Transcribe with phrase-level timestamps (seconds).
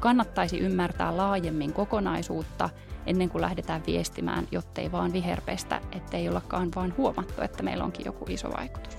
[0.00, 2.70] kannattaisi ymmärtää laajemmin kokonaisuutta
[3.06, 8.24] ennen kuin lähdetään viestimään, jottei vaan viherpestä, ettei ollakaan vaan huomattu, että meillä onkin joku
[8.28, 8.96] iso vaikutus.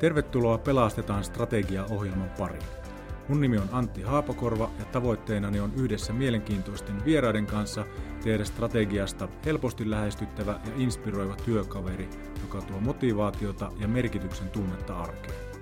[0.00, 2.64] Tervetuloa Pelastetaan strategia-ohjelman pariin.
[3.28, 7.84] Mun nimi on Antti Haapakorva ja tavoitteenani on yhdessä mielenkiintoisten vieraiden kanssa
[8.24, 12.10] tehdä strategiasta helposti lähestyttävä ja inspiroiva työkaveri,
[12.42, 15.53] joka tuo motivaatiota ja merkityksen tunnetta arkeen.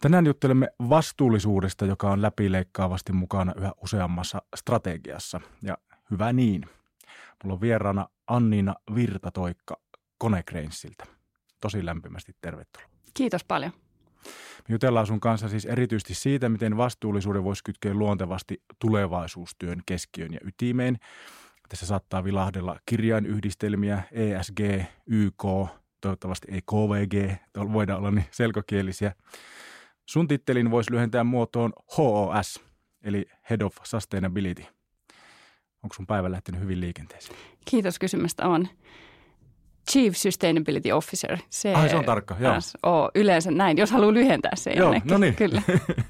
[0.00, 5.40] Tänään juttelemme vastuullisuudesta, joka on läpileikkaavasti mukana yhä useammassa strategiassa.
[5.62, 5.78] Ja
[6.10, 6.62] hyvä niin.
[7.44, 9.76] Mulla on vieraana Anniina Virtatoikka
[10.18, 11.04] Konecranesilta.
[11.60, 12.88] Tosi lämpimästi tervetuloa.
[13.14, 13.72] Kiitos paljon.
[14.68, 20.40] Me jutellaan sun kanssa siis erityisesti siitä, miten vastuullisuuden voisi kytkeä luontevasti tulevaisuustyön keskiön ja
[20.44, 20.96] ytimeen.
[21.68, 24.60] Tässä saattaa vilahdella kirjainyhdistelmiä, ESG,
[25.06, 25.44] YK,
[26.00, 27.38] toivottavasti ei KVG,
[27.72, 29.12] voidaan olla niin selkokielisiä.
[30.06, 32.60] Sun tittelin voisi lyhentää muotoon HOS,
[33.02, 34.62] eli Head of Sustainability.
[35.82, 37.38] Onko sun päivä lähtenyt hyvin liikenteeseen?
[37.64, 38.68] Kiitos kysymästä on.
[39.90, 41.38] Chief Sustainability Officer.
[41.50, 42.54] Se, Ai, se on tarkka, joo.
[42.86, 45.10] O, yleensä näin, jos haluaa lyhentää se joo, jonnekin.
[45.10, 45.34] no niin.
[45.34, 45.62] Kyllä.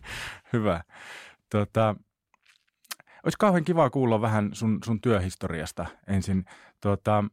[0.52, 0.82] Hyvä.
[1.50, 1.96] Tota,
[3.24, 6.44] olisi kauhean kiva kuulla vähän sun, sun työhistoriasta ensin.
[6.80, 7.24] Tota,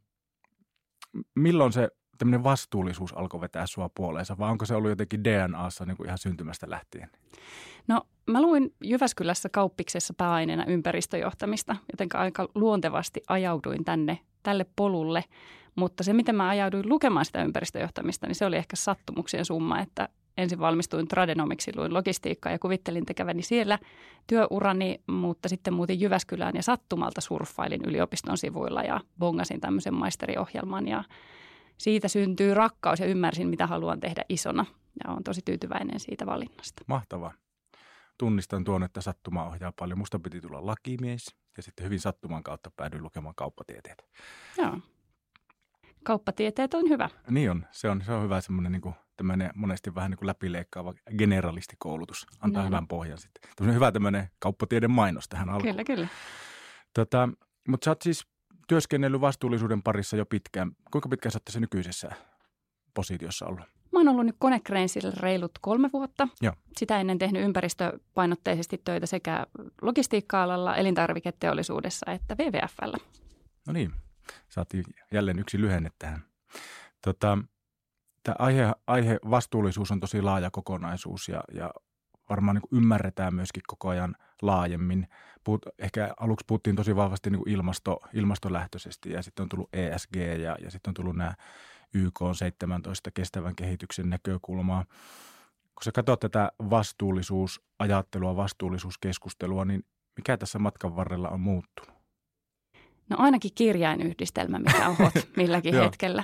[1.36, 1.89] milloin se
[2.24, 6.18] tämmöinen vastuullisuus alkoi vetää sua puoleensa vai onko se ollut jotenkin DNAssa niin kuin ihan
[6.18, 7.10] syntymästä lähtien?
[7.88, 15.24] No mä luin Jyväskylässä kauppiksessa pääaineena ympäristöjohtamista, joten aika luontevasti ajauduin tänne, tälle polulle.
[15.76, 20.10] Mutta se, miten mä ajauduin lukemaan sitä ympäristöjohtamista, niin se oli ehkä sattumuksien summa, että
[20.38, 23.80] ensin valmistuin tradenomiksi, luin logistiikkaa ja kuvittelin tekeväni siellä
[24.28, 31.04] työurani, mutta sitten muutin Jyväskylään ja sattumalta surffailin yliopiston sivuilla ja bongasin tämmöisen maisteriohjelman ja
[31.78, 34.66] siitä syntyy rakkaus ja ymmärsin, mitä haluan tehdä isona.
[35.04, 36.84] Ja olen tosi tyytyväinen siitä valinnasta.
[36.88, 37.34] Mahtavaa.
[38.17, 39.98] Tunnistan tuon, että sattuma ohjaa paljon.
[39.98, 44.06] Musta piti tulla lakimies ja sitten hyvin sattuman kautta päädyin lukemaan kauppatieteet.
[44.58, 44.80] Joo.
[46.04, 47.10] Kauppatieteet on hyvä.
[47.30, 47.66] Niin on.
[47.72, 52.28] Se on, se on hyvä semmoinen niin kuin, tämmöinen monesti vähän niin kuin läpileikkaava generalistikoulutus.
[52.39, 52.67] Antaa no.
[52.67, 53.50] hyvän pohjan sitten.
[53.56, 55.72] Tämmöinen hyvä tämmöinen kauppatieden mainos tähän alkuun.
[55.72, 56.08] Kyllä, kyllä.
[56.94, 57.30] Tota,
[57.67, 58.28] mutta sä oot siis
[58.68, 60.72] työskennellyt vastuullisuuden parissa jo pitkään.
[60.92, 62.10] Kuinka pitkään sä se nykyisessä
[62.94, 63.66] positiossa ollut?
[63.92, 66.28] Mä oon ollut nyt Konecranesilla reilut kolme vuotta.
[66.42, 66.54] Joo.
[66.78, 69.48] Sitä ennen tehnyt ympäristöpainotteisesti töitä sekä
[69.82, 72.98] logistiikka-alalla, elintarviketeollisuudessa että WWFllä.
[73.68, 73.92] No niin,
[74.50, 76.26] saatiin jälleen yksi lyhenne tähän.
[77.02, 77.38] Tota,
[78.24, 81.72] tämä aihe, aihe vastuullisuus on tosi laaja kokonaisuus ja, ja
[82.30, 85.08] varmaan niin ymmärretään myöskin koko ajan laajemmin.
[85.43, 90.55] Puhut, ehkä aluksi puhuttiin tosi vahvasti niin ilmasto, ilmastolähtöisesti ja sitten on tullut ESG ja,
[90.61, 91.33] ja sitten on tullut nämä
[91.93, 94.86] YK 17 kestävän kehityksen näkökulmaa.
[95.76, 101.93] Kun sä katsot tätä vastuullisuusajattelua, vastuullisuuskeskustelua, niin mikä tässä matkan varrella on muuttunut?
[103.09, 106.23] No ainakin kirjainyhdistelmä, mikä on hot milläkin hetkellä.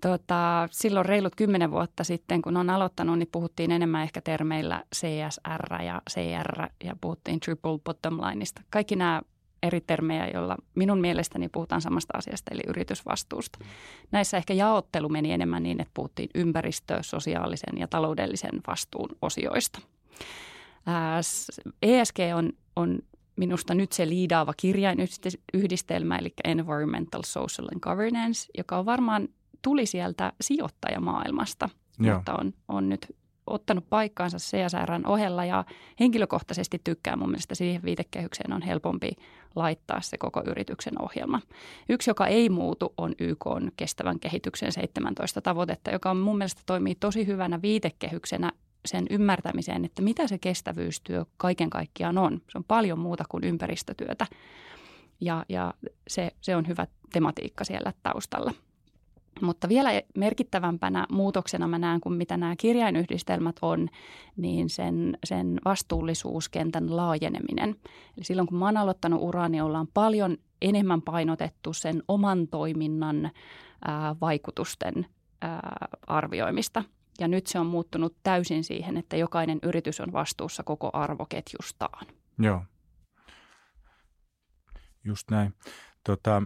[0.00, 5.82] Tota, silloin reilut kymmenen vuotta sitten, kun on aloittanut, niin puhuttiin enemmän ehkä termeillä CSR
[5.82, 8.62] ja CR ja puhuttiin triple bottom lineista.
[8.70, 9.22] Kaikki nämä
[9.62, 13.58] eri termejä, joilla minun mielestäni puhutaan samasta asiasta, eli yritysvastuusta.
[14.10, 19.80] Näissä ehkä jaottelu meni enemmän niin, että puhuttiin ympäristö-, sosiaalisen ja taloudellisen vastuun osioista.
[21.82, 22.98] ESG on, on
[23.36, 29.28] minusta nyt se liidaava kirjainyhdistelmä, eli Environmental, Social and Governance, joka on varmaan
[29.62, 32.16] tuli sieltä sijoittajamaailmasta, Joo.
[32.16, 35.64] mutta on, on nyt ottanut paikkaansa CSRn ohella ja
[36.00, 39.10] henkilökohtaisesti tykkää mun mielestä siihen viitekehykseen on helpompi
[39.56, 41.40] laittaa se koko yrityksen ohjelma.
[41.88, 46.62] Yksi, joka ei muutu, on YK on kestävän kehityksen 17 tavoitetta, joka on mun mielestä
[46.66, 48.52] toimii tosi hyvänä viitekehyksenä
[48.86, 52.42] sen ymmärtämiseen, että mitä se kestävyystyö kaiken kaikkiaan on.
[52.52, 54.26] Se on paljon muuta kuin ympäristötyötä
[55.20, 55.74] ja, ja
[56.08, 58.52] se, se on hyvä tematiikka siellä taustalla.
[59.40, 63.88] Mutta vielä merkittävämpänä muutoksena mä näen, kuin mitä nämä kirjainyhdistelmät on,
[64.36, 67.76] niin sen, sen vastuullisuuskentän laajeneminen.
[68.16, 73.30] Eli silloin kun mä oon aloittanut urani, niin ollaan paljon enemmän painotettu sen oman toiminnan
[73.84, 75.06] ää, vaikutusten
[75.42, 76.84] ää, arvioimista.
[77.20, 82.06] Ja nyt se on muuttunut täysin siihen, että jokainen yritys on vastuussa koko arvoketjustaan.
[82.38, 82.62] Joo.
[85.04, 85.54] Just näin.
[86.04, 86.42] Tota,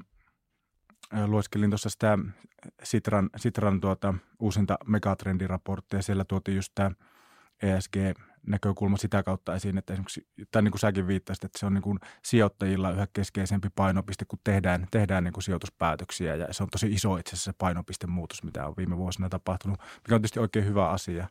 [1.27, 2.19] lueskelin tuossa sitä
[2.83, 6.03] Sitran, Sitran tuota, uusinta megatrendiraporttia.
[6.03, 6.91] Siellä tuotiin just tämä
[7.63, 7.97] ESG
[8.47, 11.83] näkökulma sitä kautta esiin, että esimerkiksi, tai niin kuin säkin viittasit, että se on niin
[11.83, 16.93] kuin sijoittajilla yhä keskeisempi painopiste, kun tehdään, tehdään niin kuin sijoituspäätöksiä ja se on tosi
[16.93, 21.29] iso itse asiassa painopistemuutos, mitä on viime vuosina tapahtunut, mikä on tietysti oikein hyvä asia.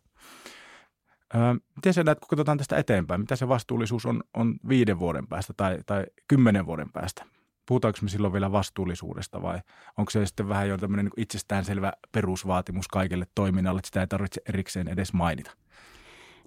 [1.35, 5.27] Öö, miten sä näet, kun katsotaan tästä eteenpäin, mitä se vastuullisuus on, on viiden vuoden
[5.27, 7.25] päästä tai, tai kymmenen vuoden päästä?
[7.71, 9.59] Puhutaanko me silloin vielä vastuullisuudesta vai
[9.97, 14.41] onko se sitten vähän jo tämmöinen niin itsestäänselvä perusvaatimus kaikille toiminnalle, että sitä ei tarvitse
[14.49, 15.51] erikseen edes mainita?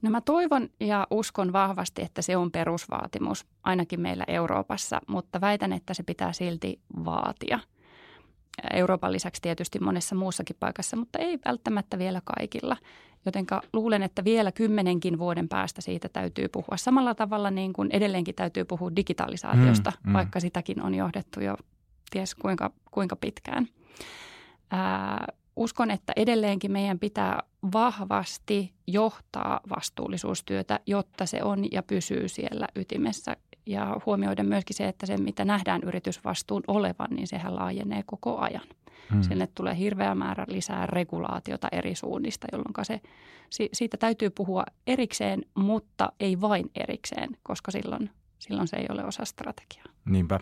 [0.02, 5.72] No mä toivon ja uskon vahvasti, että se on perusvaatimus, ainakin meillä Euroopassa, mutta väitän,
[5.72, 7.60] että se pitää silti vaatia.
[8.72, 12.76] Euroopan lisäksi tietysti monessa muussakin paikassa, mutta ei välttämättä vielä kaikilla.
[13.26, 16.76] Jotenka luulen, että vielä kymmenenkin vuoden päästä siitä täytyy puhua.
[16.76, 20.12] Samalla tavalla niin kuin edelleenkin täytyy puhua digitalisaatiosta, mm, mm.
[20.12, 21.56] vaikka sitäkin on johdettu jo
[22.10, 23.68] ties kuinka, kuinka pitkään.
[24.70, 25.26] Ää,
[25.56, 27.42] uskon, että edelleenkin meidän pitää
[27.72, 33.36] vahvasti johtaa vastuullisuustyötä, jotta se on ja pysyy siellä ytimessä.
[33.66, 38.66] Ja huomioida myöskin se, että se mitä nähdään yritysvastuun olevan, niin sehän laajenee koko ajan.
[39.10, 39.22] Hmm.
[39.22, 43.00] Sinne tulee hirveä määrä lisää regulaatiota eri suunnista, jolloin se,
[43.72, 49.24] siitä täytyy puhua erikseen, mutta ei vain erikseen, koska silloin, silloin se ei ole osa
[49.24, 49.86] strategiaa.
[50.04, 50.40] Niinpä.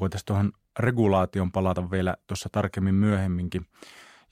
[0.00, 3.66] Voitaisiin tuohon regulaation palata vielä tuossa tarkemmin myöhemminkin.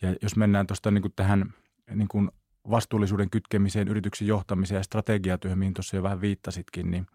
[0.03, 1.55] Ja jos mennään tuosta niin tähän
[1.95, 2.31] niin kuin
[2.71, 7.07] vastuullisuuden kytkemiseen, yrityksen johtamiseen ja strategiatyöhön, mihin tuossa jo vähän viittasitkin, niin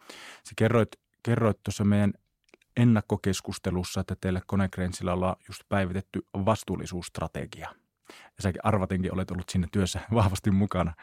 [0.43, 0.89] sä kerroit,
[1.23, 2.13] kerroit tuossa meidän
[2.77, 7.69] ennakkokeskustelussa, että teille Konecrensillä ollaan just päivitetty vastuullisuusstrategia.
[8.09, 10.93] Ja säkin arvatinkin olet ollut siinä työssä vahvasti mukana.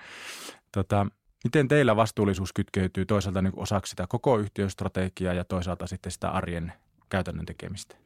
[0.73, 1.07] Tota,
[1.45, 6.73] miten teillä vastuullisuus kytkeytyy toisaalta niin osaksi sitä koko yhtiöstrategiaa ja toisaalta sitten sitä arjen
[7.09, 7.97] käytännön tekemistä?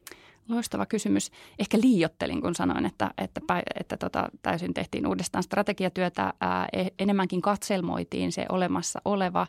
[0.49, 1.31] Loistava kysymys.
[1.59, 3.41] Ehkä liiottelin, kun sanoin, että, että,
[3.79, 6.33] että tota, täysin tehtiin uudestaan strategiatyötä.
[6.41, 9.47] Ää, e, enemmänkin katselmoitiin se olemassa oleva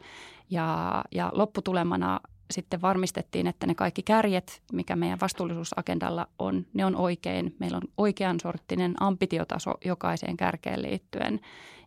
[0.50, 2.20] ja, ja lopputulemana
[2.50, 7.56] sitten varmistettiin, että ne kaikki kärjet, mikä meidän vastuullisuusagendalla on, ne on oikein.
[7.58, 11.40] Meillä on oikean sorttinen ambitiotaso jokaiseen kärkeen liittyen.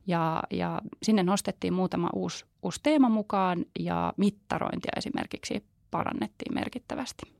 [0.07, 7.37] Ja, ja sinne nostettiin muutama uusi, uusi teema mukaan ja mittarointia esimerkiksi parannettiin merkittävästi.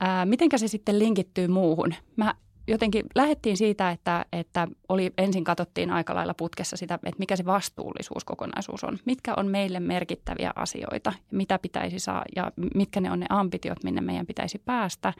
[0.00, 1.94] Ää, mitenkä se sitten linkittyy muuhun?
[2.16, 2.34] Mä
[2.68, 7.44] jotenkin lähdettiin siitä, että, että oli, ensin katsottiin aika lailla putkessa sitä, että mikä se
[7.44, 8.98] vastuullisuuskokonaisuus on.
[9.04, 14.00] Mitkä on meille merkittäviä asioita, mitä pitäisi saa ja mitkä ne on ne ambitiot, minne
[14.00, 15.12] meidän pitäisi päästä.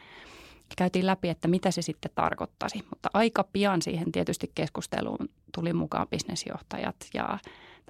[0.77, 6.09] Käytiin läpi, että mitä se sitten tarkoittaisi, mutta aika pian siihen tietysti keskusteluun tuli mukaan
[6.09, 7.39] bisnesjohtajat ja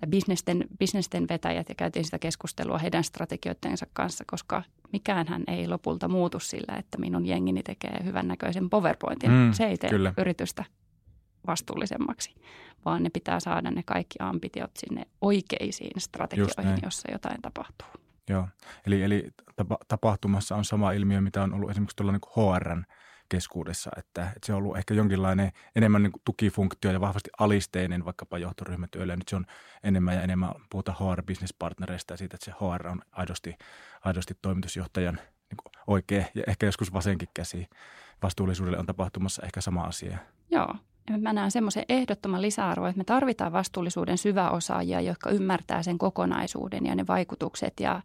[0.01, 4.63] tai bisnesten, bisnesten vetäjät ja käytiin sitä keskustelua heidän strategioittensa kanssa, koska
[4.93, 9.31] mikään hän ei lopulta muutu sillä, että minun jengini tekee hyvännäköisen PowerPointin.
[9.31, 10.15] Mm, se ei tee kyllä.
[10.19, 10.65] yritystä
[11.47, 12.35] vastuullisemmaksi,
[12.85, 17.89] vaan ne pitää saada ne kaikki ambitiot sinne oikeisiin strategioihin, jossa jotain tapahtuu.
[18.29, 18.49] Joo,
[18.87, 19.31] eli, eli
[19.89, 22.85] tapahtumassa on sama ilmiö, mitä on ollut esimerkiksi tuolla niin HRn
[23.31, 28.39] keskuudessa, että, että se on ollut ehkä jonkinlainen enemmän niin tukifunktio ja vahvasti alisteinen vaikkapa
[28.39, 29.17] johtoryhmätyölle.
[29.17, 29.47] Nyt se on
[29.85, 33.55] enemmän ja enemmän, puhutaan HR-bisnespartnereista ja siitä, että se HR on aidosti,
[34.05, 37.67] aidosti toimitusjohtajan niin oikea ja ehkä joskus vasenkin käsi.
[38.23, 40.19] Vastuullisuudelle on tapahtumassa ehkä sama asia.
[40.51, 40.75] Joo,
[41.19, 46.95] mä näen semmoisen ehdottoman lisäarvon, että me tarvitaan vastuullisuuden syväosaajia, jotka ymmärtää sen kokonaisuuden ja
[46.95, 48.03] ne vaikutukset ja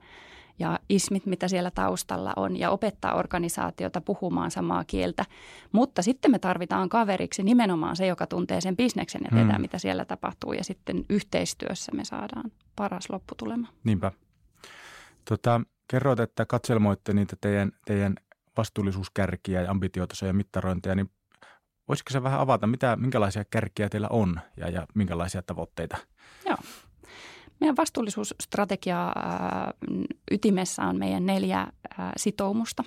[0.60, 5.26] ja ismit, mitä siellä taustalla on ja opettaa organisaatiota puhumaan samaa kieltä.
[5.72, 9.62] Mutta sitten me tarvitaan kaveriksi nimenomaan se, joka tuntee sen bisneksen ja tietää, hmm.
[9.62, 13.68] mitä siellä tapahtuu ja sitten yhteistyössä me saadaan paras lopputulema.
[13.84, 14.12] Niinpä.
[15.30, 18.16] Tota, kerroit, että katselmoitte niitä teidän, teidän
[18.58, 21.12] vastuullisuuskärkiä ja ambitioita ja mittarointeja, niin
[21.88, 25.98] voisiko se vähän avata, mitä, minkälaisia kärkiä teillä on ja, ja minkälaisia tavoitteita?
[26.46, 26.58] Joo.
[27.60, 29.14] Meidän vastuullisuusstrategia
[30.32, 31.68] ytimessä on meidän neljä
[32.18, 32.84] sitoumusta.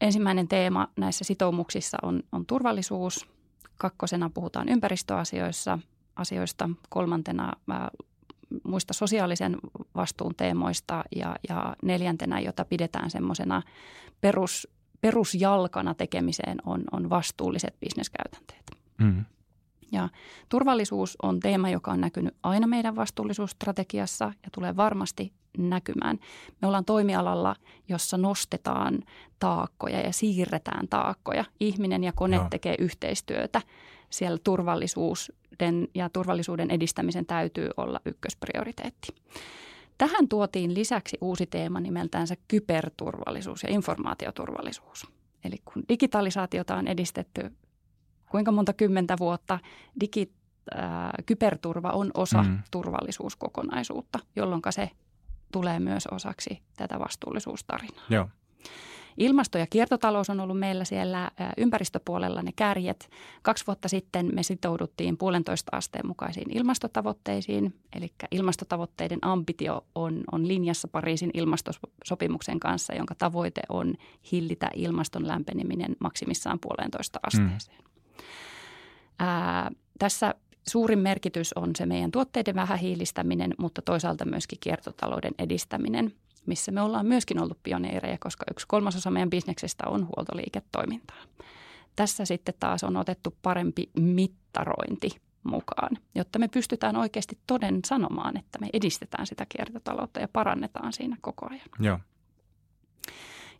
[0.00, 3.28] Ensimmäinen teema näissä sitoumuksissa on, on turvallisuus.
[3.78, 5.78] Kakkosena puhutaan ympäristöasioissa
[6.16, 6.70] asioista.
[6.88, 7.52] Kolmantena
[8.64, 9.56] muista sosiaalisen
[9.94, 13.62] vastuun teemoista ja, ja neljäntenä, jota pidetään semmoisena
[14.20, 14.68] perus,
[15.00, 18.70] perusjalkana tekemiseen, on, on vastuulliset bisneskäytänteet.
[18.98, 19.24] Mm.
[19.92, 20.08] Ja
[20.48, 26.18] turvallisuus on teema, joka on näkynyt aina meidän vastuullisuusstrategiassa ja tulee varmasti näkymään.
[26.62, 27.56] Me ollaan toimialalla,
[27.88, 28.98] jossa nostetaan
[29.38, 31.44] taakkoja ja siirretään taakkoja.
[31.60, 32.46] Ihminen ja kone Joo.
[32.50, 33.62] tekee yhteistyötä.
[34.10, 39.08] Siellä turvallisuuden ja turvallisuuden edistämisen täytyy olla ykkösprioriteetti.
[39.98, 45.06] Tähän tuotiin lisäksi uusi teema nimeltäänsä kyberturvallisuus ja informaatioturvallisuus.
[45.44, 47.52] Eli kun digitalisaatiota on edistetty
[48.30, 49.58] kuinka monta kymmentä vuotta.
[50.00, 50.32] Digi,
[50.74, 52.58] ää, kyberturva on osa mm.
[52.70, 54.90] turvallisuuskokonaisuutta, jolloin se
[55.52, 58.04] tulee myös osaksi tätä vastuullisuustarinaa.
[58.10, 58.28] Joo.
[59.18, 63.10] Ilmasto- ja kiertotalous on ollut meillä siellä ympäristöpuolella ne kärjet.
[63.42, 67.74] Kaksi vuotta sitten me sitouduttiin puolentoista asteen mukaisiin ilmastotavoitteisiin.
[67.96, 73.94] Eli ilmastotavoitteiden ambitio on, on linjassa Pariisin ilmastosopimuksen kanssa, jonka tavoite on
[74.32, 77.78] hillitä ilmaston lämpeneminen maksimissaan puolentoista asteeseen.
[77.78, 77.88] Mm.
[79.18, 80.34] Ää, tässä
[80.68, 86.12] suurin merkitys on se meidän tuotteiden vähähiilistäminen, mutta toisaalta myöskin kiertotalouden edistäminen–
[86.48, 91.22] missä me ollaan myöskin ollut pioneereja, koska yksi kolmasosa meidän bisneksestä on huoltoliiketoimintaa.
[91.96, 95.10] Tässä sitten taas on otettu parempi mittarointi
[95.42, 101.16] mukaan, jotta me pystytään oikeasti toden sanomaan, että me edistetään sitä kiertotaloutta ja parannetaan siinä
[101.20, 101.68] koko ajan.
[101.80, 101.98] Joo.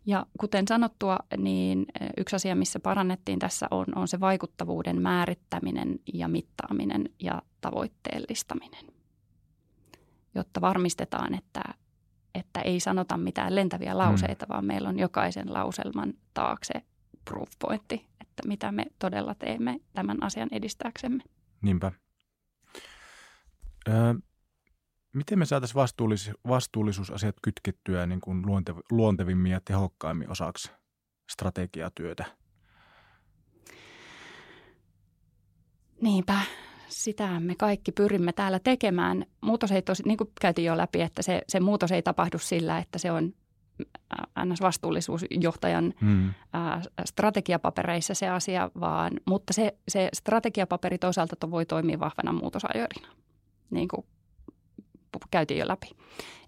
[0.09, 1.85] Ja kuten sanottua, niin
[2.17, 8.85] yksi asia, missä parannettiin tässä on, on se vaikuttavuuden määrittäminen ja mittaaminen ja tavoitteellistaminen,
[10.35, 11.61] jotta varmistetaan, että
[12.35, 14.49] että ei sanota mitään lentäviä lauseita, mm.
[14.49, 16.73] vaan meillä on jokaisen lauselman taakse
[17.25, 21.23] proof pointti, että mitä me todella teemme tämän asian edistääksemme.
[21.61, 21.91] Niinpä.
[23.87, 24.13] Öö,
[25.13, 30.71] miten me saataisiin vastuullis- vastuullisuusasiat kytkettyä niin kuin luonte- luontevimmin ja tehokkaimmin osaksi
[31.31, 32.25] strategiatyötä?
[36.01, 36.39] Niinpä
[36.87, 39.25] sitä me kaikki pyrimme täällä tekemään.
[39.41, 42.77] Muutos ei tosi, niin kuin käytiin jo läpi, että se, se muutos ei tapahdu sillä,
[42.77, 43.33] että se on
[44.45, 46.33] NS-vastuullisuusjohtajan hmm.
[47.05, 53.07] strategiapapereissa se asia, vaan, mutta se, se strategiapaperi toisaalta voi toimia vahvana muutosajorina,
[53.69, 54.05] niin kuin
[55.31, 55.89] käytiin jo läpi.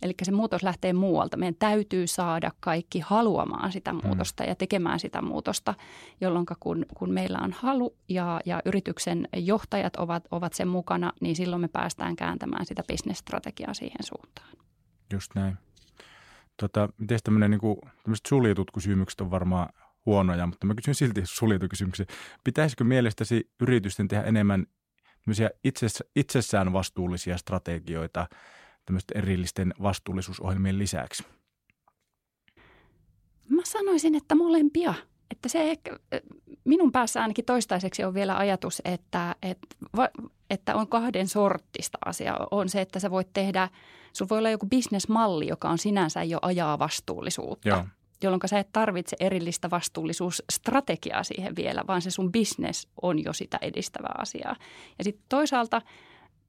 [0.01, 1.37] Eli se muutos lähtee muualta.
[1.37, 3.99] Meidän täytyy saada kaikki haluamaan sitä mm.
[4.03, 5.73] muutosta ja tekemään sitä muutosta,
[6.21, 11.35] jolloin kun, kun meillä on halu ja, ja yrityksen johtajat ovat, ovat sen mukana, niin
[11.35, 14.49] silloin me päästään kääntämään sitä bisnesstrategiaa siihen suuntaan.
[15.13, 15.57] Just näin.
[16.57, 19.69] Tota, miten tämmöinen niin suljetut kysymykset on varmaan
[20.05, 22.05] huonoja, mutta mä kysyn silti suljetukysymyksiä.
[22.43, 24.65] Pitäisikö mielestäsi yritysten tehdä enemmän
[26.15, 28.27] itsessään vastuullisia strategioita
[28.85, 31.23] tämmöisten erillisten vastuullisuusohjelmien lisäksi?
[33.49, 34.93] Mä sanoisin, että molempia.
[35.31, 35.99] Että se ehkä,
[36.63, 39.67] minun päässä ainakin toistaiseksi on vielä ajatus, että, että,
[40.49, 42.47] että on kahden sorttista asiaa.
[42.51, 43.69] On se, että sä voit tehdä,
[44.13, 47.69] sulla voi olla joku bisnesmalli, joka on sinänsä jo ajaa vastuullisuutta.
[47.69, 47.85] Joo
[48.23, 53.59] jolloin sä et tarvitse erillistä vastuullisuusstrategiaa siihen vielä, vaan se sun business on jo sitä
[53.61, 54.55] edistävää asiaa.
[54.97, 55.81] Ja sitten toisaalta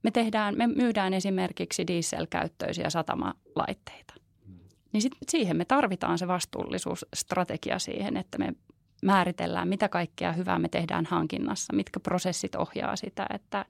[0.02, 4.14] me, tehdään, me myydään esimerkiksi dieselkäyttöisiä satamalaitteita.
[4.92, 8.54] Niin sit siihen me tarvitaan se vastuullisuusstrategia siihen, että me
[9.02, 13.64] määritellään, mitä kaikkea hyvää me tehdään hankinnassa, mitkä prosessit ohjaa sitä, että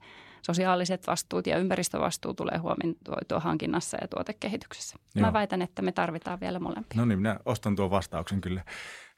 [0.45, 4.95] sosiaaliset vastuut ja ympäristövastuu tulee huomioitua hankinnassa ja tuotekehityksessä.
[5.15, 5.25] Joo.
[5.25, 6.97] Mä väitän, että me tarvitaan vielä molempia.
[6.97, 8.63] No niin, minä ostan tuon vastauksen kyllä.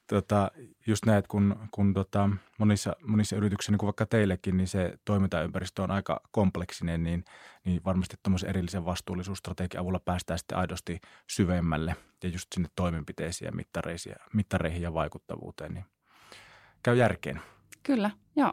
[0.07, 0.51] Tota,
[0.87, 5.83] just näet, kun, kun tota, monissa, monissa yrityksissä, niin kuin vaikka teillekin, niin se toimintaympäristö
[5.83, 7.25] on aika kompleksinen, niin,
[7.65, 13.63] niin varmasti tuommoisen erillisen vastuullisuusstrategian avulla päästään sitten aidosti syvemmälle ja just sinne toimenpiteisiin ja
[14.33, 15.85] mittareihin ja vaikuttavuuteen, niin
[16.85, 17.41] käy järkeen.
[17.83, 18.51] Kyllä, joo.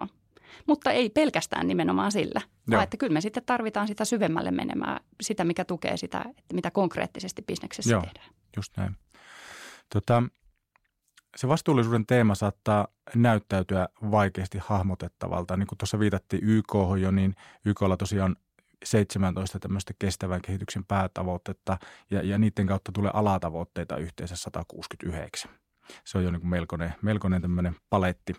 [0.67, 2.51] Mutta ei pelkästään nimenomaan sillä, joo.
[2.71, 6.71] vaan että kyllä me sitten tarvitaan sitä syvemmälle menemään, sitä mikä tukee sitä, että mitä
[6.71, 8.27] konkreettisesti bisneksessä joo, tehdään.
[8.57, 8.97] just näin.
[9.93, 10.23] Tota,
[11.37, 15.57] se vastuullisuuden teema saattaa näyttäytyä vaikeasti hahmotettavalta.
[15.57, 17.35] Niin kuin tuossa viitattiin YK jo, niin
[17.65, 18.37] YKlla tosiaan
[18.85, 21.79] 17 tämmöistä kestävän kehityksen päätavoitetta
[22.11, 25.51] ja, ja niiden kautta tulee alatavoitteita yhteensä 169.
[26.05, 28.35] Se on jo niin melkoinen, melkoinen tämmöinen paletti.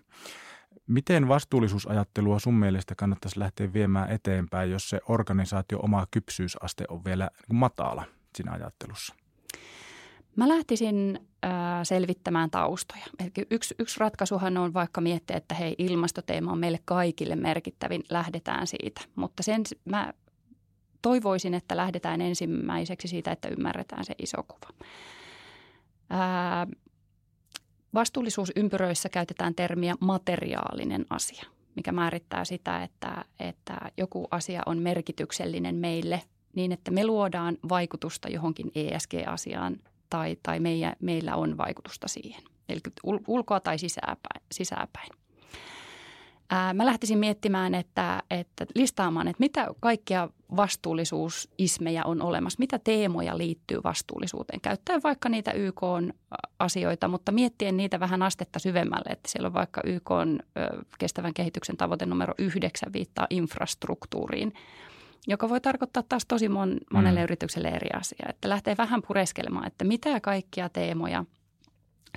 [0.87, 7.29] Miten vastuullisuusajattelua sun mielestä kannattaisi lähteä viemään eteenpäin, jos se organisaatio oma kypsyysaste on vielä
[7.49, 8.03] niin matala
[8.35, 9.15] siinä ajattelussa?
[10.35, 11.51] Mä lähtisin äh,
[11.83, 13.05] selvittämään taustoja.
[13.19, 18.67] Eli yksi, yksi ratkaisuhan on vaikka miettiä, että hei, ilmastoteema on meille kaikille merkittävin, lähdetään
[18.67, 19.01] siitä.
[19.15, 20.13] Mutta sen mä
[21.01, 24.85] toivoisin, että lähdetään ensimmäiseksi siitä, että ymmärretään se iso kuva.
[26.11, 26.67] Äh,
[27.93, 31.43] vastuullisuusympyröissä käytetään termiä materiaalinen asia,
[31.75, 36.21] mikä määrittää sitä, että, että joku asia on merkityksellinen meille
[36.55, 39.75] niin, että me luodaan vaikutusta johonkin ESG-asiaan
[40.09, 42.43] tai, tai meillä, meillä on vaikutusta siihen.
[42.69, 42.79] Eli
[43.27, 44.43] ulkoa tai sisääpäin.
[44.51, 45.09] sisääpäin.
[46.49, 53.37] Ää, mä lähtisin miettimään, että, että listaamaan, että mitä kaikkia vastuullisuusismejä on olemassa, mitä teemoja
[53.37, 54.61] liittyy vastuullisuuteen.
[54.61, 60.09] Käyttäen vaikka niitä YK-asioita, mutta miettien niitä vähän astetta syvemmälle, että siellä on vaikka YK
[60.99, 64.53] kestävän kehityksen tavoite numero yhdeksän viittaa infrastruktuuriin,
[65.27, 67.23] joka voi tarkoittaa taas tosi mon, monelle mm.
[67.23, 68.25] yritykselle eri asia.
[68.29, 71.25] Että lähtee vähän pureskelemaan, että mitä kaikkia teemoja–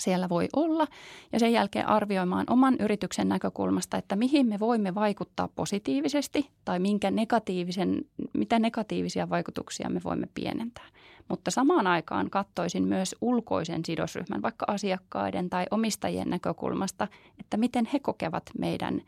[0.00, 0.86] siellä voi olla
[1.32, 7.10] ja sen jälkeen arvioimaan oman yrityksen näkökulmasta, että mihin me voimme vaikuttaa positiivisesti tai minkä
[7.10, 10.86] negatiivisen, mitä negatiivisia vaikutuksia me voimme pienentää.
[11.28, 17.08] Mutta samaan aikaan katsoisin myös ulkoisen sidosryhmän, vaikka asiakkaiden tai omistajien näkökulmasta,
[17.40, 19.02] että miten he kokevat meidän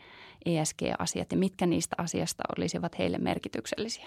[0.44, 4.06] ESG-asiat ja mitkä niistä asiasta olisivat heille merkityksellisiä.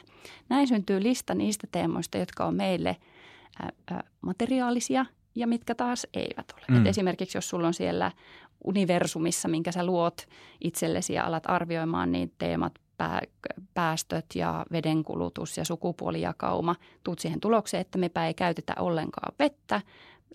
[0.49, 2.97] Näin syntyy lista niistä teemoista, jotka on meille
[4.21, 6.65] materiaalisia ja mitkä taas eivät ole.
[6.67, 6.77] Mm.
[6.77, 8.11] Et esimerkiksi jos sulla on siellä
[8.63, 10.27] universumissa, minkä sä luot
[10.61, 12.73] itsellesi ja alat arvioimaan niin teemat,
[13.73, 19.81] päästöt ja vedenkulutus ja sukupuolijakauma, tuut siihen tulokseen, että mepä ei käytetä ollenkaan vettä,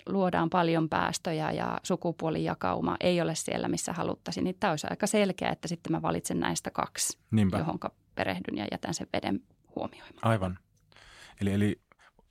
[0.08, 5.50] luodaan paljon päästöjä ja sukupuolijakauma ei ole siellä, missä haluttaisiin, niin tämä olisi aika selkeä,
[5.50, 7.58] että sitten mä valitsen näistä kaksi, Niinpä.
[7.58, 9.40] johonka perehdyn ja jätän sen veden
[9.76, 10.18] huomioimaan.
[10.22, 10.58] Aivan.
[11.40, 11.80] Eli, eli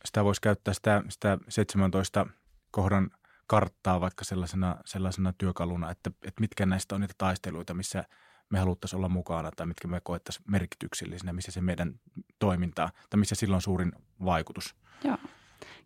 [0.06, 2.28] sitä voisi käyttää sitä, sitä 17
[2.76, 3.10] kohdan
[3.48, 8.04] karttaa vaikka sellaisena, sellaisena työkaluna, että, että mitkä näistä on niitä taisteluita, missä
[8.50, 12.00] me haluttaisiin olla mukana tai mitkä me koettaisiin merkityksellisinä, missä se meidän
[12.40, 13.92] toiminta tai missä sillä on suurin
[14.26, 14.76] vaikutus.
[15.04, 15.18] Joo,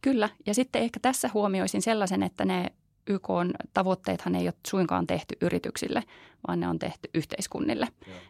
[0.01, 0.29] kyllä.
[0.45, 2.71] Ja sitten ehkä tässä huomioisin sellaisen, että ne
[3.09, 3.27] YK
[3.73, 6.03] tavoitteethan ei ole suinkaan tehty yrityksille,
[6.47, 7.87] vaan ne on tehty yhteiskunnille,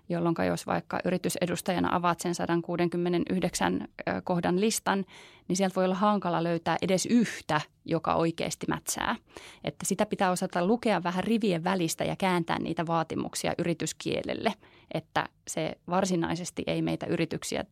[0.10, 3.88] jolloin jos vaikka yritysedustajana avaat sen 169
[4.24, 5.06] kohdan listan,
[5.48, 9.16] niin sieltä voi olla hankala löytää edes yhtä, joka oikeasti mätsää.
[9.64, 14.54] Että sitä pitää osata lukea vähän rivien välistä ja kääntää niitä vaatimuksia yrityskielelle,
[14.94, 17.66] että se varsinaisesti ei meitä yrityksiä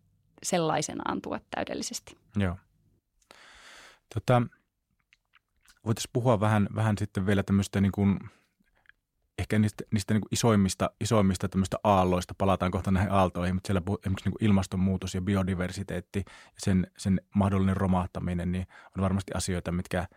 [0.44, 2.18] sellaisenaan tuo täydellisesti.
[2.36, 2.56] Joo.
[4.14, 4.42] Tota,
[5.88, 8.20] voitaisiin puhua vähän, vähän sitten vielä tämmöistä niin kuin,
[9.38, 13.82] ehkä niistä, niistä niin kuin isoimmista, isoimmista tämmöistä aalloista, palataan kohta näihin aaltoihin, mutta siellä
[13.86, 18.68] esimerkiksi niin kuin ilmastonmuutos ja biodiversiteetti ja sen, sen mahdollinen romahtaminen, niin
[18.98, 20.08] on varmasti asioita, mitkä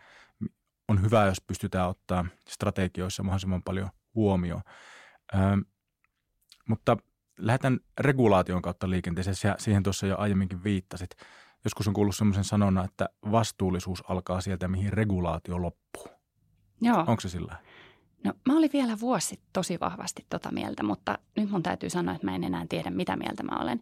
[0.89, 4.63] on hyvä, jos pystytään ottaa strategioissa mahdollisimman paljon huomioon.
[5.35, 5.41] Öö,
[6.69, 6.97] mutta
[7.39, 11.11] lähdetään regulaation kautta liikenteeseen, siihen tuossa jo aiemminkin viittasit
[11.65, 16.09] joskus on kuullut semmoisen sanona, että vastuullisuus alkaa sieltä, mihin regulaatio loppuu.
[16.81, 16.99] Joo.
[16.99, 17.57] Onko se sillä
[18.25, 22.27] No mä olin vielä vuosi tosi vahvasti tota mieltä, mutta nyt mun täytyy sanoa, että
[22.27, 23.81] mä en enää tiedä, mitä mieltä mä olen.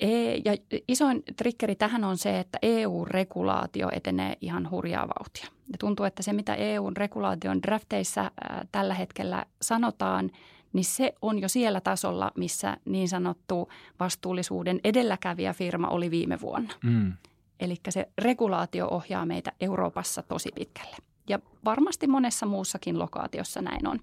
[0.00, 0.56] E- ja
[0.88, 5.46] isoin trikkeri tähän on se, että EU-regulaatio etenee ihan hurjaa vauhtia.
[5.72, 8.30] Ja tuntuu, että se mitä EU-regulaation drafteissa
[8.72, 10.30] tällä hetkellä sanotaan–
[10.72, 13.68] niin se on jo siellä tasolla, missä niin sanottu
[14.00, 16.74] vastuullisuuden edelläkävijä firma oli viime vuonna.
[16.84, 17.12] Mm.
[17.60, 20.96] Eli se regulaatio ohjaa meitä Euroopassa tosi pitkälle.
[21.28, 23.98] Ja varmasti monessa muussakin lokaatiossa näin on.